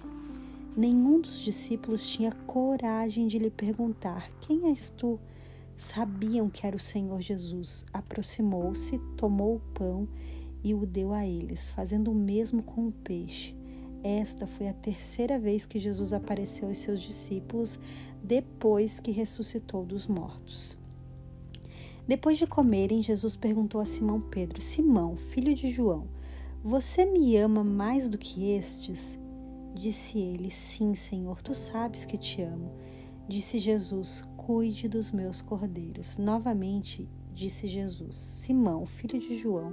Nenhum 0.78 1.20
dos 1.20 1.40
discípulos 1.40 2.08
tinha 2.08 2.32
coragem 2.32 3.26
de 3.26 3.40
lhe 3.40 3.50
perguntar: 3.50 4.30
Quem 4.40 4.70
és 4.70 4.92
tu? 4.92 5.20
Sabiam 5.76 6.52
que 6.52 6.68
era 6.68 6.76
o 6.76 6.80
Senhor 6.80 7.20
Jesus. 7.20 7.84
Aproximou-se, 7.92 9.00
tomou 9.18 9.56
o 9.56 9.62
pão 9.74 10.08
e 10.64 10.76
o 10.76 10.86
deu 10.86 11.14
a 11.14 11.26
eles, 11.26 11.72
fazendo 11.72 12.12
o 12.12 12.16
mesmo 12.16 12.62
com 12.62 12.90
o 12.90 12.92
peixe. 12.92 13.56
Esta 14.04 14.46
foi 14.46 14.68
a 14.68 14.74
terceira 14.74 15.40
vez 15.40 15.66
que 15.66 15.80
Jesus 15.80 16.14
apareceu 16.14 16.68
aos 16.68 16.78
seus 16.78 17.02
discípulos 17.02 17.80
depois 18.24 19.00
que 19.00 19.10
ressuscitou 19.10 19.84
dos 19.84 20.06
mortos. 20.06 20.78
Depois 22.08 22.38
de 22.38 22.46
comerem, 22.46 23.02
Jesus 23.02 23.36
perguntou 23.36 23.82
a 23.82 23.86
Simão 23.86 24.22
Pedro: 24.22 24.62
Simão, 24.62 25.16
filho 25.16 25.56
de 25.56 25.72
João, 25.72 26.08
você 26.64 27.04
me 27.04 27.36
ama 27.36 27.64
mais 27.64 28.08
do 28.08 28.18
que 28.20 28.52
estes? 28.52 29.18
Disse 29.78 30.18
ele: 30.18 30.50
Sim, 30.50 30.96
Senhor, 30.96 31.42
tu 31.42 31.54
sabes 31.54 32.04
que 32.04 32.18
te 32.18 32.42
amo. 32.42 32.72
Disse 33.28 33.60
Jesus: 33.60 34.24
Cuide 34.36 34.90
dos 34.90 35.12
meus 35.12 35.42
cordeiros. 35.42 36.18
Novamente 36.18 37.08
disse 37.32 37.68
Jesus: 37.68 38.16
Simão, 38.16 38.88
filho 38.88 39.20
de 39.20 39.38
João, 39.38 39.72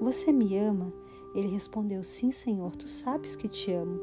você 0.00 0.32
me 0.32 0.56
ama? 0.56 0.90
Ele 1.34 1.48
respondeu: 1.48 2.02
Sim, 2.02 2.32
Senhor, 2.32 2.74
tu 2.76 2.88
sabes 2.88 3.36
que 3.36 3.46
te 3.46 3.70
amo. 3.72 4.00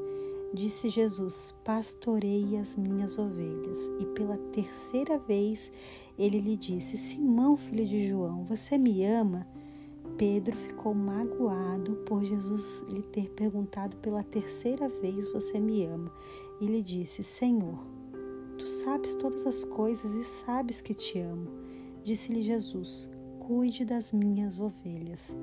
Disse 0.54 0.88
Jesus: 0.90 1.56
Pastorei 1.64 2.56
as 2.58 2.76
minhas 2.76 3.18
ovelhas. 3.18 3.90
E 4.00 4.06
pela 4.06 4.38
terceira 4.52 5.18
vez 5.18 5.72
ele 6.18 6.40
lhe 6.40 6.56
disse: 6.56 6.96
Simão, 6.96 7.58
filho 7.58 7.88
de 7.88 8.08
João, 8.08 8.44
você 8.44 8.78
me 8.78 9.04
ama? 9.04 9.48
Pedro 10.20 10.54
ficou 10.54 10.94
magoado 10.94 11.96
por 12.06 12.22
Jesus 12.26 12.84
lhe 12.90 13.02
ter 13.02 13.30
perguntado 13.30 13.96
pela 13.98 14.22
terceira 14.22 14.90
vez: 14.90 15.32
Você 15.32 15.62
me 15.62 15.86
ama? 15.86 16.12
E 16.60 16.66
lhe 16.66 16.84
disse: 16.84 17.24
Senhor, 17.24 17.80
tu 18.58 18.68
sabes 18.68 19.16
todas 19.16 19.48
as 19.48 19.64
coisas 19.64 20.14
e 20.14 20.26
sabes 20.26 20.82
que 20.82 20.94
te 20.94 21.22
amo. 21.22 21.50
Disse-lhe 22.04 22.42
Jesus: 22.42 23.10
Cuide 23.40 23.86
das 23.86 24.12
minhas 24.12 24.60
ovelhas. 24.60 25.34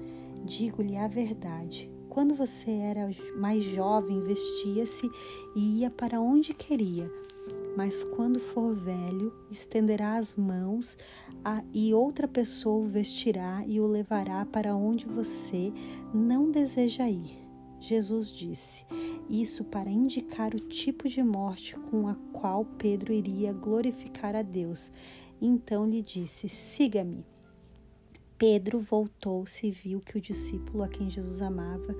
Digo-lhe 0.44 0.98
a 0.98 1.08
verdade. 1.08 1.90
Quando 2.10 2.34
você 2.34 2.70
era 2.70 3.08
mais 3.38 3.64
jovem, 3.64 4.20
vestia-se 4.20 5.10
e 5.56 5.80
ia 5.80 5.90
para 5.90 6.20
onde 6.20 6.52
queria 6.52 7.10
mas 7.76 8.04
quando 8.04 8.40
for 8.40 8.74
velho, 8.74 9.32
estenderá 9.50 10.16
as 10.16 10.34
mãos 10.34 10.96
a, 11.44 11.62
e 11.74 11.92
outra 11.92 12.26
pessoa 12.26 12.84
o 12.84 12.88
vestirá 12.88 13.62
e 13.66 13.78
o 13.78 13.86
levará 13.86 14.46
para 14.46 14.74
onde 14.74 15.06
você 15.06 15.72
não 16.14 16.50
deseja 16.50 17.08
ir. 17.08 17.46
Jesus 17.78 18.32
disse 18.32 18.84
isso 19.28 19.62
para 19.64 19.90
indicar 19.90 20.54
o 20.54 20.60
tipo 20.60 21.08
de 21.08 21.22
morte 21.22 21.76
com 21.90 22.08
a 22.08 22.14
qual 22.32 22.64
Pedro 22.64 23.12
iria 23.12 23.52
glorificar 23.52 24.34
a 24.34 24.42
Deus. 24.42 24.90
Então 25.40 25.86
lhe 25.86 26.00
disse: 26.00 26.48
Siga-me. 26.48 27.24
Pedro 28.38 28.78
voltou-se 28.78 29.66
e 29.66 29.70
viu 29.70 30.00
que 30.00 30.16
o 30.16 30.20
discípulo 30.20 30.82
a 30.82 30.88
quem 30.88 31.10
Jesus 31.10 31.42
amava 31.42 31.94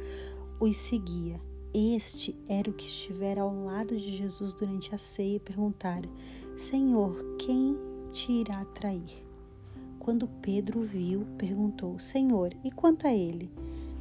os 0.59 0.77
seguia. 0.77 1.39
Este 1.79 2.35
era 2.49 2.71
o 2.71 2.73
que 2.73 2.87
estivera 2.87 3.43
ao 3.43 3.55
lado 3.55 3.95
de 3.99 4.17
Jesus 4.17 4.55
durante 4.55 4.95
a 4.95 4.99
ceia 4.99 5.37
e 5.37 5.41
perguntara: 5.41 6.09
Senhor, 6.57 7.23
quem 7.37 7.77
te 8.11 8.33
irá 8.33 8.65
trair? 8.65 9.23
Quando 9.99 10.27
Pedro 10.41 10.81
viu, 10.81 11.27
perguntou: 11.37 11.99
Senhor, 11.99 12.57
e 12.65 12.71
quanto 12.71 13.07
a 13.07 13.13
ele? 13.13 13.53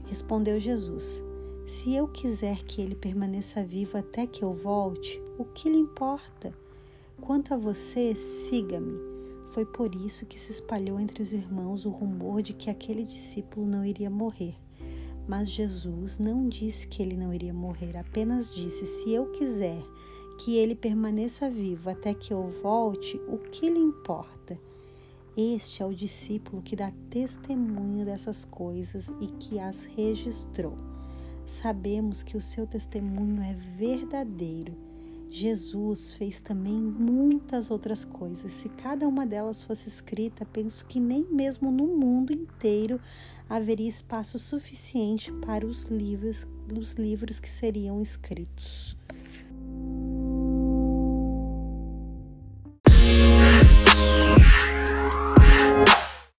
Respondeu 0.05 0.57
Jesus: 0.57 1.21
Se 1.67 1.93
eu 1.93 2.07
quiser 2.07 2.63
que 2.63 2.81
ele 2.81 2.95
permaneça 2.95 3.61
vivo 3.61 3.97
até 3.97 4.25
que 4.25 4.41
eu 4.41 4.53
volte, 4.53 5.21
o 5.37 5.43
que 5.43 5.67
lhe 5.67 5.77
importa? 5.77 6.57
Quanto 7.19 7.53
a 7.53 7.57
você, 7.57 8.15
siga-me. 8.15 8.97
Foi 9.49 9.65
por 9.65 9.93
isso 9.93 10.25
que 10.25 10.39
se 10.39 10.53
espalhou 10.53 10.97
entre 10.97 11.21
os 11.21 11.33
irmãos 11.33 11.85
o 11.85 11.89
rumor 11.89 12.41
de 12.41 12.53
que 12.53 12.69
aquele 12.69 13.03
discípulo 13.03 13.67
não 13.67 13.85
iria 13.85 14.09
morrer. 14.09 14.55
Mas 15.27 15.49
Jesus 15.49 16.19
não 16.19 16.47
disse 16.47 16.87
que 16.87 17.01
ele 17.01 17.17
não 17.17 17.33
iria 17.33 17.53
morrer, 17.53 17.97
apenas 17.97 18.53
disse: 18.53 18.85
se 18.85 19.11
eu 19.11 19.31
quiser 19.31 19.81
que 20.37 20.55
ele 20.55 20.75
permaneça 20.75 21.49
vivo 21.49 21.89
até 21.89 22.13
que 22.13 22.33
eu 22.33 22.47
volte, 22.61 23.17
o 23.27 23.37
que 23.37 23.69
lhe 23.69 23.79
importa? 23.79 24.59
Este 25.35 25.81
é 25.81 25.85
o 25.85 25.93
discípulo 25.93 26.61
que 26.61 26.75
dá 26.75 26.91
testemunho 27.09 28.05
dessas 28.05 28.45
coisas 28.45 29.11
e 29.19 29.27
que 29.27 29.59
as 29.59 29.85
registrou. 29.85 30.77
Sabemos 31.45 32.23
que 32.23 32.37
o 32.37 32.41
seu 32.41 32.65
testemunho 32.65 33.41
é 33.41 33.53
verdadeiro 33.53 34.84
Jesus 35.37 36.13
fez 36.13 36.39
também 36.39 36.79
muitas 36.79 37.69
outras 37.69 38.05
coisas. 38.05 38.53
Se 38.53 38.69
cada 38.69 39.05
uma 39.05 39.25
delas 39.25 39.61
fosse 39.61 39.89
escrita, 39.89 40.45
penso 40.45 40.85
que 40.85 40.97
nem 40.97 41.25
mesmo 41.29 41.69
no 41.69 41.87
mundo 41.87 42.31
inteiro 42.31 43.01
haveria 43.49 43.89
espaço 43.89 44.39
suficiente 44.39 45.33
para 45.45 45.67
os 45.67 45.83
livros, 45.83 46.47
os 46.73 46.93
livros 46.93 47.41
que 47.41 47.49
seriam 47.49 48.01
escritos. 48.01 48.95